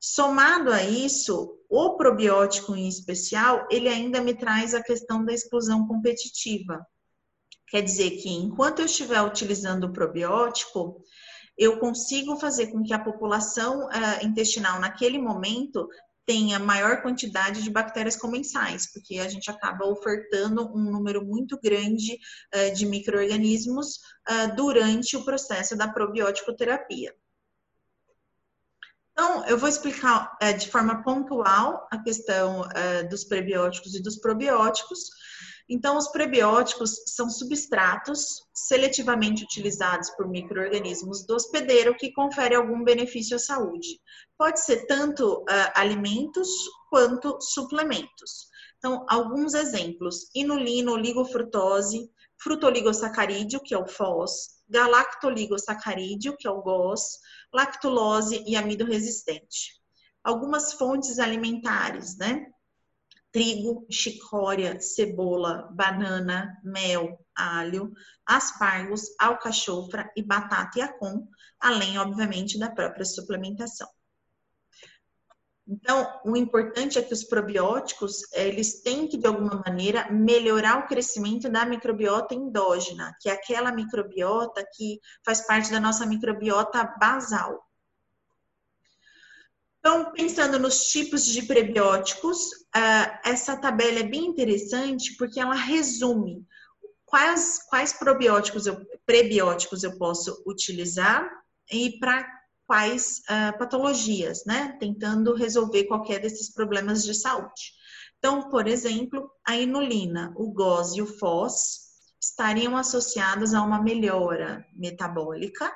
Somado 0.00 0.72
a 0.72 0.82
isso, 0.82 1.58
o 1.68 1.96
probiótico 1.96 2.74
em 2.76 2.88
especial, 2.88 3.66
ele 3.70 3.88
ainda 3.88 4.20
me 4.20 4.34
traz 4.34 4.74
a 4.74 4.82
questão 4.82 5.24
da 5.24 5.32
exclusão 5.32 5.86
competitiva. 5.86 6.86
Quer 7.66 7.82
dizer 7.82 8.12
que 8.12 8.30
enquanto 8.30 8.78
eu 8.78 8.86
estiver 8.86 9.20
utilizando 9.20 9.84
o 9.84 9.92
probiótico, 9.92 11.02
eu 11.56 11.78
consigo 11.78 12.38
fazer 12.38 12.68
com 12.68 12.82
que 12.82 12.94
a 12.94 12.98
população 12.98 13.86
uh, 13.86 14.24
intestinal 14.24 14.80
naquele 14.80 15.18
momento 15.18 15.88
tenha 16.24 16.58
maior 16.58 17.02
quantidade 17.02 17.62
de 17.62 17.70
bactérias 17.70 18.14
comensais, 18.14 18.92
porque 18.92 19.18
a 19.18 19.28
gente 19.28 19.50
acaba 19.50 19.86
ofertando 19.86 20.70
um 20.74 20.90
número 20.92 21.24
muito 21.24 21.58
grande 21.60 22.18
uh, 22.54 22.74
de 22.74 22.86
micro-organismos 22.86 23.96
uh, 23.96 24.54
durante 24.54 25.16
o 25.16 25.24
processo 25.24 25.76
da 25.76 25.88
probiótico 25.88 26.54
terapia. 26.54 27.12
Então, 29.18 29.44
eu 29.46 29.58
vou 29.58 29.68
explicar 29.68 30.36
é, 30.40 30.52
de 30.52 30.70
forma 30.70 31.02
pontual 31.02 31.88
a 31.90 31.98
questão 31.98 32.64
é, 32.70 33.02
dos 33.02 33.24
prebióticos 33.24 33.96
e 33.96 34.00
dos 34.00 34.20
probióticos. 34.20 35.10
Então, 35.68 35.98
os 35.98 36.06
prebióticos 36.12 37.02
são 37.04 37.28
substratos 37.28 38.44
seletivamente 38.54 39.42
utilizados 39.42 40.08
por 40.10 40.28
micro-organismos 40.28 41.26
do 41.26 41.34
hospedeiro 41.34 41.96
que 41.96 42.12
confere 42.12 42.54
algum 42.54 42.84
benefício 42.84 43.34
à 43.34 43.40
saúde. 43.40 43.88
Pode 44.38 44.64
ser 44.64 44.86
tanto 44.86 45.40
uh, 45.40 45.46
alimentos 45.74 46.48
quanto 46.88 47.40
suplementos. 47.40 48.46
Então, 48.78 49.04
alguns 49.08 49.52
exemplos: 49.52 50.30
inulina, 50.32 50.92
oligofrutose, 50.92 52.08
frutoligosacarídeo, 52.40 53.60
que 53.64 53.74
é 53.74 53.78
o 53.78 53.88
FOS, 53.88 54.57
galactoligosacarídeo, 54.68 56.36
que 56.36 56.46
é 56.46 56.50
o 56.50 56.62
GOS, 56.62 57.18
lactulose 57.52 58.44
e 58.46 58.56
amido 58.56 58.84
resistente. 58.84 59.78
Algumas 60.22 60.72
fontes 60.74 61.18
alimentares, 61.18 62.16
né? 62.16 62.46
Trigo, 63.32 63.86
chicória, 63.90 64.80
cebola, 64.80 65.68
banana, 65.72 66.58
mel, 66.64 67.24
alho, 67.36 67.92
aspargos, 68.26 69.02
alcachofra 69.18 70.10
e 70.16 70.22
batata 70.22 70.78
e 70.78 70.82
acon, 70.82 71.28
além, 71.60 71.98
obviamente, 71.98 72.58
da 72.58 72.70
própria 72.70 73.04
suplementação. 73.04 73.88
Então, 75.70 76.18
o 76.24 76.34
importante 76.34 76.98
é 76.98 77.02
que 77.02 77.12
os 77.12 77.24
probióticos, 77.24 78.22
eles 78.32 78.80
têm 78.80 79.06
que, 79.06 79.18
de 79.18 79.26
alguma 79.26 79.62
maneira, 79.66 80.10
melhorar 80.10 80.78
o 80.78 80.86
crescimento 80.86 81.50
da 81.50 81.66
microbiota 81.66 82.34
endógena, 82.34 83.14
que 83.20 83.28
é 83.28 83.32
aquela 83.32 83.70
microbiota 83.70 84.66
que 84.74 84.98
faz 85.22 85.46
parte 85.46 85.70
da 85.70 85.78
nossa 85.78 86.06
microbiota 86.06 86.82
basal. 86.98 87.62
Então, 89.78 90.10
pensando 90.12 90.58
nos 90.58 90.86
tipos 90.86 91.26
de 91.26 91.42
prebióticos, 91.42 92.46
uh, 92.74 93.18
essa 93.22 93.54
tabela 93.54 93.98
é 93.98 94.04
bem 94.04 94.24
interessante 94.24 95.16
porque 95.18 95.38
ela 95.38 95.54
resume 95.54 96.46
quais, 97.04 97.58
quais 97.68 97.92
probióticos 97.92 98.66
eu, 98.66 98.80
prebióticos 99.04 99.84
eu 99.84 99.98
posso 99.98 100.42
utilizar 100.46 101.28
e 101.70 101.98
para 101.98 102.37
quais 102.68 103.22
uh, 103.30 103.58
patologias, 103.58 104.44
né? 104.44 104.76
Tentando 104.78 105.34
resolver 105.34 105.84
qualquer 105.84 106.20
desses 106.20 106.52
problemas 106.52 107.02
de 107.02 107.14
saúde. 107.14 107.72
Então, 108.18 108.50
por 108.50 108.68
exemplo, 108.68 109.30
a 109.46 109.56
inulina, 109.56 110.34
o 110.36 110.52
GOS 110.52 110.94
e 110.94 111.00
o 111.00 111.06
FOS 111.06 111.88
estariam 112.20 112.76
associados 112.76 113.54
a 113.54 113.62
uma 113.62 113.82
melhora 113.82 114.66
metabólica 114.76 115.72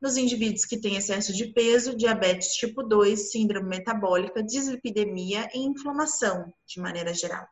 nos 0.00 0.16
indivíduos 0.16 0.64
que 0.64 0.80
têm 0.80 0.96
excesso 0.96 1.32
de 1.32 1.52
peso, 1.52 1.96
diabetes 1.96 2.52
tipo 2.52 2.84
2, 2.84 3.32
síndrome 3.32 3.68
metabólica, 3.68 4.40
dislipidemia 4.40 5.48
e 5.52 5.58
inflamação, 5.58 6.52
de 6.64 6.80
maneira 6.80 7.12
geral. 7.12 7.44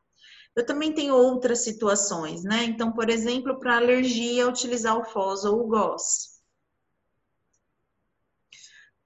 Eu 0.55 0.65
também 0.65 0.93
tenho 0.93 1.17
outras 1.17 1.65
situações, 1.65 2.45
né? 2.45 2.63
Então, 2.63 2.93
por 2.93 3.11
exemplo, 3.11 3.59
para 3.59 3.77
alergia, 3.77 4.47
utilizar 4.47 4.97
o 4.97 5.05
FOS 5.05 5.45
ou 5.45 5.63
o 5.63 5.67
GOS. 5.67 6.34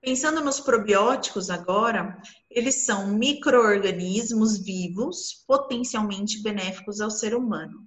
Pensando 0.08 0.40
nos 0.40 0.58
probióticos 0.58 1.50
agora, 1.50 2.16
eles 2.50 2.86
são 2.86 3.08
microorganismos 3.08 4.56
vivos 4.56 5.44
potencialmente 5.46 6.42
benéficos 6.42 7.02
ao 7.02 7.10
ser 7.10 7.34
humano. 7.34 7.86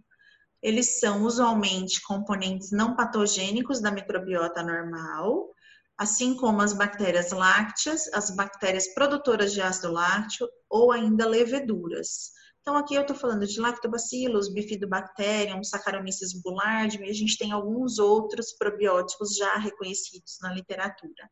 Eles 0.62 1.00
são 1.00 1.24
usualmente 1.24 2.00
componentes 2.04 2.70
não 2.72 2.96
patogênicos 2.96 3.82
da 3.82 3.90
microbiota 3.90 4.62
normal, 4.62 5.50
assim 5.98 6.36
como 6.36 6.62
as 6.62 6.74
bactérias 6.74 7.32
lácteas, 7.32 8.08
as 8.14 8.30
bactérias 8.36 8.94
produtoras 8.94 9.52
de 9.52 9.60
ácido 9.60 9.92
lácteo 9.92 10.48
ou 10.70 10.92
ainda 10.92 11.28
leveduras. 11.28 12.30
Então, 12.62 12.78
aqui 12.78 12.94
eu 12.94 13.02
estou 13.02 13.16
falando 13.16 13.48
de 13.48 13.60
lactobacillus, 13.60 14.54
bifidobacterium, 14.54 15.64
Saccharomyces 15.64 16.40
boulardii, 16.40 17.04
e 17.04 17.10
a 17.10 17.14
gente 17.14 17.36
tem 17.36 17.52
alguns 17.52 17.98
outros 17.98 18.54
probióticos 18.54 19.36
já 19.36 19.56
reconhecidos 19.56 20.38
na 20.40 20.54
literatura. 20.54 21.28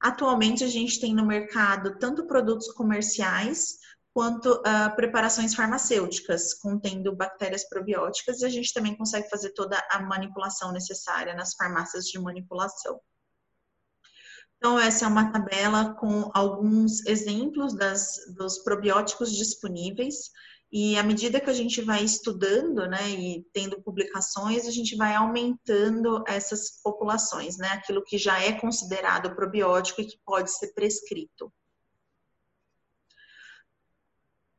Atualmente, 0.00 0.62
a 0.62 0.68
gente 0.68 1.00
tem 1.00 1.14
no 1.14 1.26
mercado 1.26 1.98
tanto 1.98 2.26
produtos 2.26 2.68
comerciais 2.72 3.78
quanto 4.12 4.50
uh, 4.50 4.96
preparações 4.96 5.54
farmacêuticas 5.54 6.54
contendo 6.54 7.14
bactérias 7.14 7.68
probióticas 7.68 8.40
e 8.40 8.46
a 8.46 8.48
gente 8.48 8.72
também 8.72 8.96
consegue 8.96 9.28
fazer 9.28 9.50
toda 9.50 9.76
a 9.90 10.00
manipulação 10.00 10.72
necessária 10.72 11.34
nas 11.34 11.54
farmácias 11.54 12.06
de 12.06 12.18
manipulação. 12.18 12.98
Então, 14.56 14.78
essa 14.78 15.04
é 15.04 15.08
uma 15.08 15.30
tabela 15.30 15.94
com 15.94 16.30
alguns 16.32 17.04
exemplos 17.04 17.74
das, 17.74 18.16
dos 18.34 18.58
probióticos 18.58 19.30
disponíveis. 19.30 20.30
E 20.72 20.98
à 20.98 21.02
medida 21.02 21.40
que 21.40 21.48
a 21.48 21.54
gente 21.54 21.80
vai 21.80 22.04
estudando, 22.04 22.86
né, 22.86 23.08
e 23.10 23.46
tendo 23.52 23.80
publicações, 23.82 24.66
a 24.66 24.70
gente 24.70 24.96
vai 24.96 25.14
aumentando 25.14 26.24
essas 26.26 26.82
populações, 26.82 27.56
né, 27.56 27.68
aquilo 27.68 28.02
que 28.02 28.18
já 28.18 28.40
é 28.42 28.52
considerado 28.52 29.34
probiótico 29.34 30.00
e 30.00 30.06
que 30.06 30.18
pode 30.24 30.50
ser 30.50 30.74
prescrito. 30.74 31.52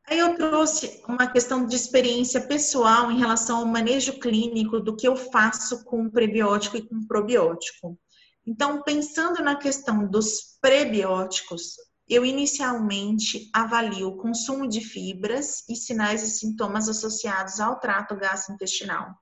Aí 0.09 0.19
eu 0.19 0.37
trouxe 0.37 1.03
uma 1.05 1.27
questão 1.27 1.65
de 1.67 1.75
experiência 1.75 2.39
pessoal 2.39 3.11
em 3.11 3.19
relação 3.19 3.57
ao 3.57 3.65
manejo 3.65 4.17
clínico 4.19 4.79
do 4.79 4.95
que 4.95 5.05
eu 5.05 5.17
faço 5.17 5.83
com 5.83 6.09
prebiótico 6.09 6.77
e 6.77 6.87
com 6.87 7.05
probiótico. 7.05 7.99
Então, 8.45 8.81
pensando 8.81 9.43
na 9.43 9.57
questão 9.57 10.07
dos 10.07 10.57
prebióticos, 10.61 11.75
eu 12.07 12.25
inicialmente 12.25 13.49
avalio 13.53 14.09
o 14.09 14.17
consumo 14.17 14.67
de 14.67 14.81
fibras 14.81 15.63
e 15.69 15.75
sinais 15.75 16.23
e 16.23 16.27
sintomas 16.27 16.87
associados 16.87 17.59
ao 17.59 17.79
trato 17.79 18.15
gastrointestinal. 18.15 19.13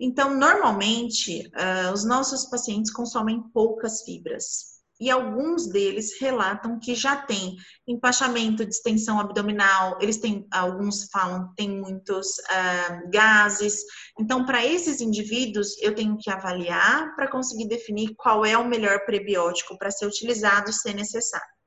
Então, 0.00 0.36
normalmente, 0.36 1.40
uh, 1.48 1.92
os 1.92 2.04
nossos 2.04 2.46
pacientes 2.46 2.92
consomem 2.92 3.42
poucas 3.52 4.02
fibras 4.02 4.78
e 5.00 5.10
alguns 5.10 5.68
deles 5.68 6.20
relatam 6.20 6.78
que 6.78 6.94
já 6.94 7.16
tem 7.16 7.56
empachamento, 7.86 8.66
distensão 8.66 9.20
abdominal, 9.20 9.96
eles 10.00 10.18
têm, 10.18 10.46
alguns 10.52 11.08
falam, 11.10 11.52
tem 11.56 11.68
muitos 11.68 12.26
uh, 12.38 13.10
gases. 13.10 13.80
Então, 14.18 14.44
para 14.44 14.64
esses 14.64 15.00
indivíduos, 15.00 15.80
eu 15.80 15.94
tenho 15.94 16.16
que 16.18 16.30
avaliar 16.30 17.14
para 17.14 17.30
conseguir 17.30 17.68
definir 17.68 18.14
qual 18.16 18.44
é 18.44 18.58
o 18.58 18.68
melhor 18.68 19.04
prebiótico 19.04 19.78
para 19.78 19.90
ser 19.90 20.06
utilizado 20.06 20.72
se 20.72 20.92
necessário. 20.92 21.57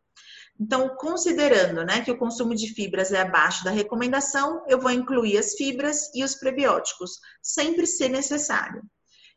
Então, 0.62 0.96
considerando 0.96 1.84
né, 1.84 2.02
que 2.02 2.12
o 2.12 2.18
consumo 2.20 2.54
de 2.54 2.72
fibras 2.72 3.12
é 3.12 3.20
abaixo 3.20 3.64
da 3.64 3.72
recomendação, 3.72 4.64
eu 4.68 4.80
vou 4.80 4.92
incluir 4.92 5.36
as 5.40 5.56
fibras 5.56 6.14
e 6.14 6.24
os 6.24 6.36
prebióticos, 6.36 7.20
sempre 7.42 7.88
se 7.88 8.08
necessário. 8.08 8.84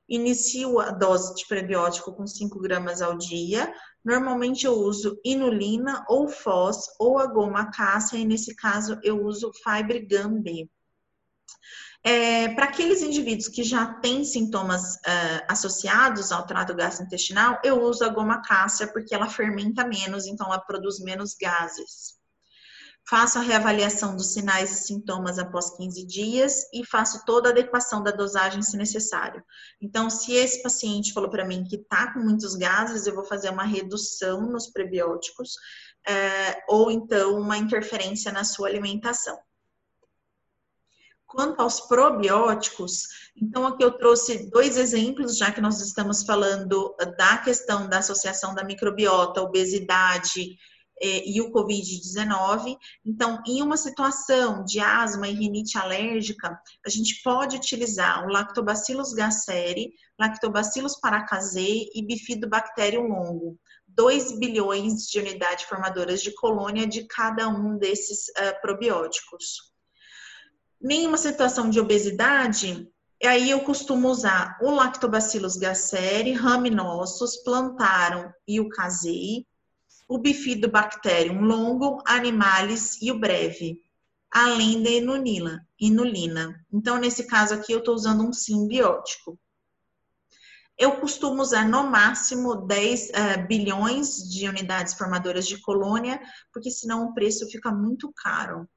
Inicio 0.06 0.78
a 0.78 0.90
dose 0.90 1.34
de 1.34 1.46
prebiótico 1.48 2.12
com 2.14 2.26
5 2.26 2.60
gramas 2.60 3.00
ao 3.00 3.16
dia. 3.16 3.72
Normalmente 4.04 4.66
eu 4.66 4.74
uso 4.74 5.18
inulina 5.24 6.04
ou 6.10 6.28
FOS 6.28 6.88
ou 7.00 7.18
a 7.18 7.26
goma 7.26 7.70
cássia, 7.70 8.18
e 8.18 8.24
nesse 8.26 8.54
caso 8.54 9.00
eu 9.02 9.24
uso 9.24 9.50
Fibre 9.64 10.00
B. 10.00 10.68
É, 12.06 12.48
Para 12.50 12.66
aqueles 12.66 13.00
indivíduos 13.00 13.48
que 13.48 13.62
já 13.62 13.86
têm 13.86 14.24
sintomas 14.24 14.96
uh, 14.96 15.44
associados 15.48 16.30
ao 16.30 16.46
trato 16.46 16.74
gastrointestinal, 16.74 17.58
eu 17.64 17.80
uso 17.82 18.04
a 18.04 18.10
goma 18.10 18.42
cássia 18.42 18.86
porque 18.86 19.14
ela 19.14 19.30
fermenta 19.30 19.86
menos, 19.86 20.26
então 20.26 20.46
ela 20.46 20.58
produz 20.58 21.00
menos 21.00 21.34
gases. 21.34 22.22
Faço 23.08 23.38
a 23.38 23.42
reavaliação 23.42 24.16
dos 24.16 24.34
sinais 24.34 24.70
e 24.70 24.84
sintomas 24.86 25.38
após 25.38 25.76
15 25.76 26.06
dias 26.06 26.66
e 26.74 26.84
faço 26.84 27.24
toda 27.24 27.48
a 27.48 27.52
adequação 27.52 28.02
da 28.02 28.10
dosagem 28.10 28.62
se 28.62 28.76
necessário. 28.76 29.42
Então, 29.80 30.10
se 30.10 30.32
esse 30.32 30.62
paciente 30.62 31.12
falou 31.12 31.30
para 31.30 31.44
mim 31.44 31.64
que 31.64 31.76
está 31.76 32.12
com 32.12 32.20
muitos 32.20 32.54
gases, 32.54 33.06
eu 33.06 33.14
vou 33.14 33.24
fazer 33.24 33.48
uma 33.48 33.64
redução 33.64 34.42
nos 34.42 34.68
prebióticos 34.68 35.54
é, 36.06 36.62
ou 36.68 36.90
então 36.90 37.38
uma 37.38 37.56
interferência 37.56 38.30
na 38.30 38.44
sua 38.44 38.68
alimentação. 38.68 39.38
Quanto 41.34 41.60
aos 41.60 41.80
probióticos, 41.80 43.08
então 43.36 43.66
aqui 43.66 43.82
eu 43.82 43.90
trouxe 43.90 44.48
dois 44.50 44.76
exemplos, 44.76 45.36
já 45.36 45.50
que 45.50 45.60
nós 45.60 45.80
estamos 45.80 46.22
falando 46.22 46.94
da 47.18 47.38
questão 47.38 47.88
da 47.88 47.98
associação 47.98 48.54
da 48.54 48.62
microbiota, 48.62 49.42
obesidade 49.42 50.56
é, 51.02 51.28
e 51.28 51.40
o 51.40 51.50
Covid-19. 51.50 52.76
Então, 53.04 53.42
em 53.44 53.60
uma 53.62 53.76
situação 53.76 54.64
de 54.64 54.78
asma 54.78 55.26
e 55.26 55.34
rinite 55.34 55.76
alérgica, 55.76 56.56
a 56.86 56.88
gente 56.88 57.20
pode 57.22 57.56
utilizar 57.56 58.24
o 58.24 58.30
Lactobacillus 58.30 59.12
gasseri, 59.12 59.92
Lactobacillus 60.16 61.00
paracasei 61.00 61.88
e 61.94 62.06
Bifidobacterium 62.06 63.08
longo. 63.08 63.58
2 63.88 64.38
bilhões 64.38 65.06
de 65.08 65.18
unidades 65.18 65.64
formadoras 65.64 66.22
de 66.22 66.32
colônia 66.32 66.86
de 66.86 67.08
cada 67.08 67.48
um 67.48 67.76
desses 67.76 68.28
uh, 68.28 68.60
probióticos. 68.60 69.73
Em 70.86 71.06
uma 71.06 71.16
situação 71.16 71.70
de 71.70 71.80
obesidade, 71.80 72.86
aí 73.24 73.48
eu 73.48 73.60
costumo 73.60 74.06
usar 74.06 74.58
o 74.60 74.70
Lactobacillus 74.70 75.56
gasseri, 75.56 76.32
raminossus, 76.32 77.38
plantarum 77.38 78.30
e 78.46 78.60
o 78.60 78.68
casei, 78.68 79.46
o 80.06 80.18
Bifidobacterium 80.18 81.40
longo, 81.40 82.02
animalis 82.06 83.00
e 83.00 83.10
o 83.10 83.18
breve, 83.18 83.80
além 84.30 84.82
da 84.82 84.90
inulina. 84.90 85.66
inulina. 85.80 86.54
Então, 86.70 86.98
nesse 86.98 87.26
caso 87.26 87.54
aqui, 87.54 87.72
eu 87.72 87.78
estou 87.78 87.94
usando 87.94 88.22
um 88.22 88.32
simbiótico. 88.32 89.40
Eu 90.76 91.00
costumo 91.00 91.40
usar 91.40 91.66
no 91.66 91.84
máximo 91.84 92.56
10 92.56 93.08
uh, 93.08 93.12
eh, 93.14 93.36
bilhões 93.46 94.28
de 94.28 94.46
unidades 94.46 94.92
formadoras 94.92 95.46
de 95.46 95.58
colônia, 95.62 96.20
porque 96.52 96.70
senão 96.70 97.06
o 97.06 97.14
preço 97.14 97.48
fica 97.48 97.70
muito 97.70 98.12
caro. 98.12 98.68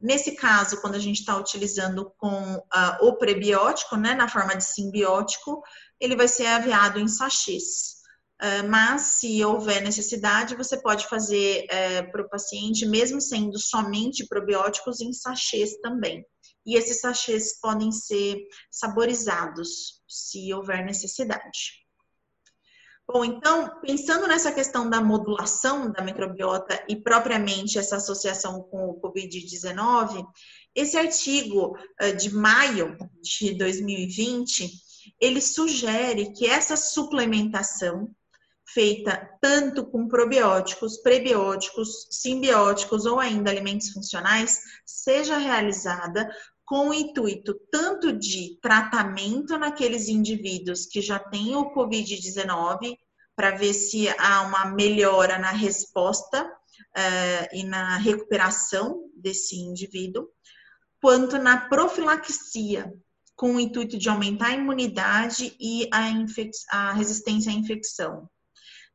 Nesse 0.00 0.32
caso, 0.32 0.80
quando 0.80 0.94
a 0.94 1.00
gente 1.00 1.20
está 1.20 1.36
utilizando 1.36 2.10
com 2.16 2.54
uh, 2.56 3.06
o 3.06 3.16
prebiótico, 3.16 3.96
né, 3.96 4.14
na 4.14 4.28
forma 4.28 4.56
de 4.56 4.64
simbiótico, 4.64 5.62
ele 6.00 6.16
vai 6.16 6.26
ser 6.26 6.46
aviado 6.46 6.98
em 6.98 7.06
sachês. 7.06 8.00
Ah, 8.40 8.62
mas 8.62 9.02
se 9.02 9.44
houver 9.44 9.82
necessidade, 9.82 10.56
você 10.56 10.80
pode 10.80 11.06
fazer 11.06 11.66
é, 11.68 12.02
para 12.02 12.22
o 12.22 12.28
paciente, 12.28 12.86
mesmo 12.86 13.20
sendo 13.20 13.58
somente 13.58 14.26
probióticos, 14.26 15.00
em 15.00 15.12
sachês 15.12 15.76
também. 15.82 16.24
E 16.64 16.74
esses 16.76 17.00
sachês 17.00 17.60
podem 17.60 17.92
ser 17.92 18.38
saborizados, 18.70 20.00
se 20.08 20.52
houver 20.54 20.84
necessidade. 20.84 21.79
Bom, 23.12 23.24
então, 23.24 23.80
pensando 23.80 24.28
nessa 24.28 24.52
questão 24.52 24.88
da 24.88 25.00
modulação 25.00 25.90
da 25.90 26.00
microbiota 26.00 26.80
e 26.88 26.94
propriamente 26.94 27.76
essa 27.76 27.96
associação 27.96 28.62
com 28.62 28.88
o 28.88 29.00
Covid-19, 29.00 30.24
esse 30.76 30.96
artigo 30.96 31.76
ah, 31.98 32.12
de 32.12 32.32
maio 32.32 32.96
de 33.20 33.52
2020, 33.54 34.70
ele 35.20 35.40
sugere 35.40 36.32
que 36.32 36.46
essa 36.46 36.76
suplementação 36.76 38.14
feita 38.72 39.28
tanto 39.40 39.84
com 39.86 40.06
probióticos, 40.06 40.98
prebióticos, 40.98 42.06
simbióticos 42.12 43.06
ou 43.06 43.18
ainda 43.18 43.50
alimentos 43.50 43.90
funcionais, 43.90 44.60
seja 44.86 45.36
realizada 45.36 46.30
com 46.70 46.90
o 46.90 46.94
intuito 46.94 47.52
tanto 47.68 48.12
de 48.12 48.56
tratamento 48.62 49.58
naqueles 49.58 50.08
indivíduos 50.08 50.86
que 50.86 51.00
já 51.00 51.18
têm 51.18 51.56
o 51.56 51.74
Covid-19, 51.74 52.96
para 53.34 53.50
ver 53.56 53.74
se 53.74 54.08
há 54.10 54.42
uma 54.42 54.66
melhora 54.66 55.36
na 55.36 55.50
resposta 55.50 56.44
uh, 56.44 57.48
e 57.56 57.64
na 57.64 57.96
recuperação 57.96 59.10
desse 59.16 59.56
indivíduo, 59.56 60.28
quanto 61.02 61.38
na 61.38 61.68
profilaxia, 61.68 62.94
com 63.34 63.56
o 63.56 63.60
intuito 63.60 63.98
de 63.98 64.08
aumentar 64.08 64.50
a 64.50 64.54
imunidade 64.54 65.56
e 65.58 65.88
a, 65.92 66.08
a 66.70 66.92
resistência 66.92 67.50
à 67.50 67.54
infecção. 67.54 68.30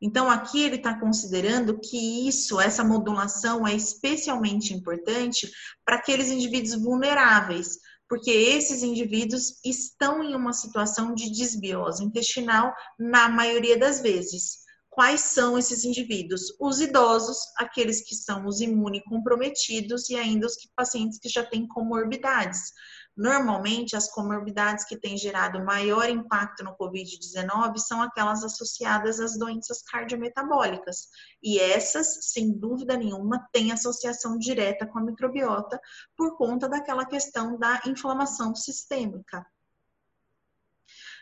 Então, 0.01 0.29
aqui 0.29 0.61
ele 0.61 0.75
está 0.75 0.99
considerando 0.99 1.79
que 1.79 2.27
isso, 2.27 2.59
essa 2.59 2.83
modulação 2.83 3.65
é 3.65 3.73
especialmente 3.73 4.73
importante 4.73 5.49
para 5.85 5.95
aqueles 5.95 6.29
indivíduos 6.29 6.75
vulneráveis, 6.81 7.79
porque 8.07 8.29
esses 8.29 8.83
indivíduos 8.83 9.59
estão 9.63 10.23
em 10.23 10.35
uma 10.35 10.53
situação 10.53 11.13
de 11.13 11.31
desbiose 11.31 12.03
intestinal 12.03 12.73
na 12.99 13.29
maioria 13.29 13.77
das 13.77 14.01
vezes. 14.01 14.65
Quais 14.89 15.21
são 15.21 15.57
esses 15.57 15.83
indivíduos? 15.83 16.55
Os 16.59 16.79
idosos, 16.79 17.37
aqueles 17.57 18.01
que 18.01 18.15
são 18.15 18.45
os 18.45 18.61
imunocomprometidos 18.61 20.09
e 20.09 20.15
ainda 20.15 20.47
os 20.47 20.55
pacientes 20.75 21.19
que 21.19 21.27
já 21.27 21.43
têm 21.43 21.67
comorbidades. 21.67 22.71
Normalmente, 23.15 23.95
as 23.95 24.09
comorbidades 24.09 24.83
que 24.83 24.97
têm 24.97 25.17
gerado 25.17 25.63
maior 25.63 26.09
impacto 26.09 26.63
no 26.65 26.75
Covid-19 26.75 27.77
são 27.77 28.01
aquelas 28.01 28.43
associadas 28.43 29.21
às 29.21 29.37
doenças 29.37 29.81
cardiometabólicas. 29.83 31.07
E 31.41 31.57
essas, 31.57 32.31
sem 32.31 32.51
dúvida 32.51 32.97
nenhuma, 32.97 33.47
têm 33.53 33.71
associação 33.71 34.37
direta 34.37 34.85
com 34.85 34.99
a 34.99 35.03
microbiota 35.03 35.79
por 36.17 36.37
conta 36.37 36.67
daquela 36.67 37.05
questão 37.05 37.57
da 37.57 37.81
inflamação 37.85 38.53
sistêmica. 38.53 39.45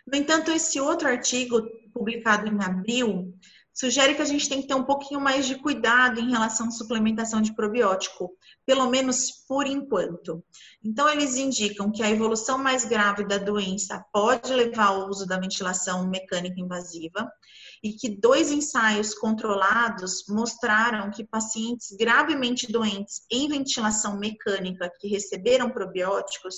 No 0.06 0.18
entanto, 0.18 0.52
esse 0.52 0.82
outro 0.82 1.08
artigo, 1.08 1.62
publicado 1.94 2.48
em 2.48 2.64
abril, 2.64 3.34
sugere 3.74 4.14
que 4.14 4.22
a 4.22 4.26
gente 4.26 4.48
tem 4.48 4.62
que 4.62 4.68
ter 4.68 4.76
um 4.76 4.84
pouquinho 4.84 5.20
mais 5.20 5.48
de 5.48 5.56
cuidado 5.56 6.20
em 6.20 6.30
relação 6.30 6.68
à 6.68 6.72
suplementação 6.72 7.42
de 7.42 7.56
probiótico, 7.56 8.32
pelo 8.66 8.90
menos 8.90 9.32
por 9.48 9.66
enquanto. 9.66 10.44
Então, 10.84 11.10
eles 11.10 11.36
indicam 11.36 11.92
que 11.92 12.04
a 12.04 12.10
evolução 12.10 12.58
mais 12.58 12.86
grave 12.86 13.26
da 13.26 13.38
doença 13.38 14.06
pode 14.14 14.54
levar 14.54 14.88
ao 14.88 15.10
uso 15.10 15.26
da 15.26 15.40
ventilação 15.40 16.08
mecânica 16.08 16.60
invasiva 16.60 17.32
e 17.84 17.92
que 17.94 18.10
dois 18.10 18.52
ensaios 18.52 19.14
controlados 19.14 20.24
mostraram 20.30 21.12
que 21.12 21.26
pacientes 21.26 21.92
gravemente 22.00 22.72
doentes 22.72 23.24
em 23.30 23.50
ventilação 23.50 24.18
mecânica 24.18 24.90
que 25.00 25.08
receberam 25.08 25.70
probióticos, 25.70 26.56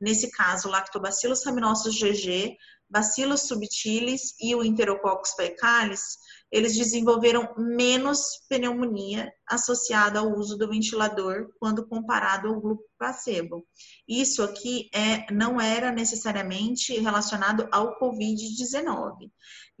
nesse 0.00 0.30
caso 0.30 0.68
Lactobacillus 0.68 1.44
rhamnosus 1.44 1.98
GG, 1.98 2.56
Bacillus 2.90 3.42
subtilis 3.42 4.34
e 4.40 4.54
o 4.54 4.64
Enterococcus 4.64 5.32
faecalis, 5.32 6.16
eles 6.50 6.76
desenvolveram 6.76 7.54
menos 7.56 8.40
pneumonia 8.48 9.32
associada 9.50 10.18
ao 10.18 10.32
uso 10.36 10.56
do 10.56 10.68
ventilador 10.68 11.48
quando 11.58 11.86
comparado 11.86 12.48
ao 12.48 12.60
grupo 12.60 12.84
placebo. 12.98 13.66
Isso 14.06 14.42
aqui 14.42 14.90
é, 14.92 15.32
não 15.32 15.60
era 15.60 15.92
necessariamente 15.92 16.98
relacionado 16.98 17.68
ao 17.70 17.98
Covid-19. 17.98 19.30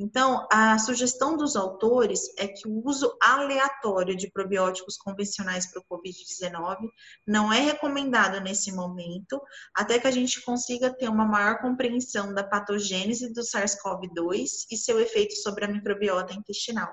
Então, 0.00 0.46
a 0.52 0.78
sugestão 0.78 1.36
dos 1.36 1.56
autores 1.56 2.20
é 2.38 2.46
que 2.46 2.68
o 2.68 2.86
uso 2.86 3.12
aleatório 3.20 4.16
de 4.16 4.30
probióticos 4.30 4.96
convencionais 4.96 5.66
para 5.66 5.82
o 5.82 5.84
Covid-19 5.84 6.88
não 7.26 7.52
é 7.52 7.58
recomendado 7.60 8.40
nesse 8.40 8.70
momento, 8.70 9.42
até 9.74 9.98
que 9.98 10.06
a 10.06 10.12
gente 10.12 10.40
consiga 10.44 10.94
ter 10.94 11.08
uma 11.08 11.26
maior 11.26 11.60
compreensão 11.60 12.32
da 12.32 12.44
patogênese 12.44 13.32
do 13.32 13.40
SARS-CoV-2 13.42 14.66
e 14.70 14.76
seu 14.76 15.00
efeito 15.00 15.34
sobre 15.34 15.64
a 15.64 15.68
microbiota 15.68 16.32
intestinal. 16.32 16.90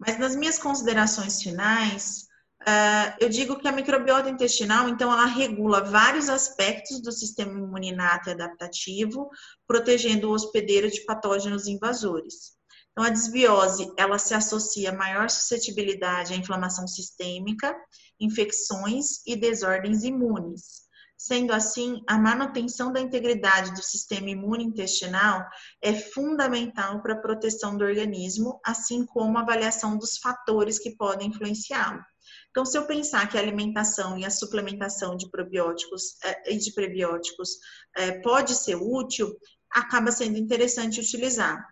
Mas 0.00 0.18
nas 0.18 0.34
minhas 0.34 0.58
considerações 0.58 1.42
finais, 1.42 2.28
Uh, 2.62 3.16
eu 3.18 3.30
digo 3.30 3.58
que 3.58 3.66
a 3.66 3.72
microbiota 3.72 4.28
intestinal, 4.28 4.86
então, 4.86 5.10
ela 5.10 5.24
regula 5.24 5.82
vários 5.82 6.28
aspectos 6.28 7.00
do 7.00 7.10
sistema 7.10 7.52
imuninato 7.52 8.28
e 8.28 8.32
adaptativo, 8.32 9.30
protegendo 9.66 10.28
o 10.28 10.34
hospedeiro 10.34 10.90
de 10.90 11.02
patógenos 11.06 11.66
invasores. 11.66 12.52
Então, 12.92 13.02
a 13.02 13.08
desbiose, 13.08 13.90
ela 13.96 14.18
se 14.18 14.34
associa 14.34 14.90
a 14.90 14.94
maior 14.94 15.30
suscetibilidade 15.30 16.34
à 16.34 16.36
inflamação 16.36 16.86
sistêmica, 16.86 17.74
infecções 18.20 19.26
e 19.26 19.36
desordens 19.36 20.04
imunes. 20.04 20.79
Sendo 21.22 21.52
assim, 21.52 22.02
a 22.08 22.16
manutenção 22.16 22.90
da 22.90 22.98
integridade 22.98 23.74
do 23.74 23.82
sistema 23.82 24.30
imune 24.30 24.64
intestinal 24.64 25.46
é 25.82 25.92
fundamental 25.92 27.02
para 27.02 27.12
a 27.12 27.20
proteção 27.20 27.76
do 27.76 27.84
organismo, 27.84 28.58
assim 28.64 29.04
como 29.04 29.36
a 29.36 29.42
avaliação 29.42 29.98
dos 29.98 30.16
fatores 30.16 30.78
que 30.78 30.96
podem 30.96 31.28
influenciá-lo. 31.28 32.02
Então, 32.48 32.64
se 32.64 32.78
eu 32.78 32.86
pensar 32.86 33.28
que 33.28 33.36
a 33.36 33.40
alimentação 33.40 34.16
e 34.16 34.24
a 34.24 34.30
suplementação 34.30 35.14
de 35.14 35.28
probióticos 35.28 36.16
eh, 36.24 36.54
e 36.54 36.56
de 36.56 36.72
prebióticos 36.72 37.50
é, 37.98 38.12
pode 38.22 38.54
ser 38.54 38.76
útil, 38.76 39.30
acaba 39.70 40.10
sendo 40.10 40.38
interessante 40.38 41.00
utilizar. 41.00 41.62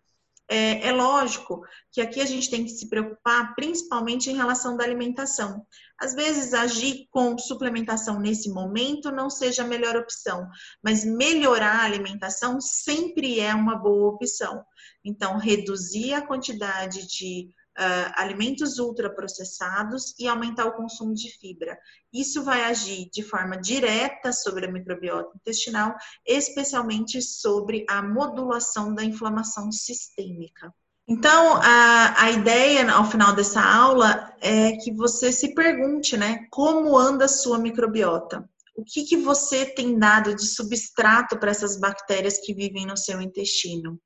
É, 0.51 0.89
é, 0.89 0.93
lógico 0.93 1.63
que 1.93 2.01
aqui 2.01 2.21
a 2.23 2.25
gente 2.25 2.49
tem 2.49 2.65
que 2.65 2.71
se 2.71 2.89
preocupar 2.89 3.55
principalmente 3.55 4.31
em 4.31 4.37
relação 4.37 4.77
da 4.77 4.85
alimentação. 4.85 5.67
Às 5.99 6.15
vezes, 6.15 6.55
agir 6.55 7.07
com 7.11 7.37
suplementação 7.37 8.19
nesse 8.19 8.49
momento 8.49 9.11
não 9.11 9.29
seja 9.29 9.63
a 9.63 9.67
melhor 9.67 9.95
opção, 9.97 10.49
mas 10.83 11.05
melhorar 11.05 11.81
a 11.81 11.85
alimentação 11.85 12.61
sempre 12.61 13.41
é 13.41 13.55
uma 13.55 13.77
boa 13.77 14.09
opção. 14.09 14.65
Então, 15.05 15.37
reduzir 15.37 16.15
a 16.15 16.27
quantidade 16.27 17.07
de 17.07 17.51
uh, 17.79 18.13
alimentos 18.17 18.79
ultraprocessados 18.79 20.15
e 20.19 20.27
aumentar 20.27 20.67
o 20.67 20.75
consumo 20.75 21.15
de 21.15 21.31
fibra. 21.39 21.79
Isso 22.13 22.43
vai 22.43 22.65
agir 22.65 23.09
de 23.13 23.23
forma 23.23 23.57
direta 23.57 24.33
sobre 24.33 24.67
a 24.67 24.73
microbiota 24.73 25.37
intestinal, 25.37 25.95
especialmente 26.27 27.23
sobre 27.23 27.87
a 27.89 28.03
modulação 28.03 28.95
da 28.95 29.05
inflamação 29.05 29.71
sistêmica. 29.71 30.75
Então, 31.11 31.57
a, 31.63 32.23
a 32.25 32.31
ideia 32.33 32.91
ao 32.93 33.11
final 33.11 33.35
dessa 33.35 33.63
aula 33.63 34.31
é 34.43 34.73
que 34.73 34.93
você 34.93 35.33
se 35.33 35.55
pergunte, 35.55 36.19
né, 36.19 36.47
como 36.51 36.99
anda 36.99 37.25
a 37.25 37.29
sua 37.29 37.59
microbiota? 37.59 38.47
O 38.77 38.85
que, 38.85 39.05
que 39.05 39.17
você 39.17 39.65
tem 39.65 39.99
dado 39.99 40.35
de 40.37 40.47
substrato 40.47 41.39
para 41.39 41.51
essas 41.51 41.81
bactérias 41.81 42.39
que 42.39 42.55
vivem 42.55 42.87
no 42.87 42.97
seu 42.97 43.21
intestino? 43.21 43.99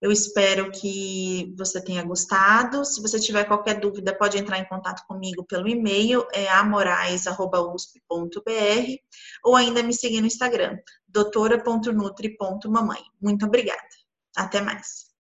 Eu 0.00 0.12
espero 0.12 0.70
que 0.70 1.54
você 1.56 1.82
tenha 1.82 2.02
gostado. 2.02 2.84
Se 2.84 3.00
você 3.00 3.18
tiver 3.18 3.44
qualquer 3.44 3.80
dúvida, 3.80 4.16
pode 4.16 4.36
entrar 4.36 4.58
em 4.58 4.68
contato 4.68 5.06
comigo 5.06 5.44
pelo 5.44 5.68
e-mail, 5.68 6.26
é 6.32 6.48
amorais.usp.br, 6.48 8.96
ou 9.42 9.56
ainda 9.56 9.82
me 9.82 9.94
seguir 9.94 10.20
no 10.20 10.26
Instagram, 10.26 10.78
doutora.nutri.mamãe. 11.08 13.00
Muito 13.20 13.46
obrigada. 13.46 13.88
Até 14.36 14.60
mais. 14.60 15.05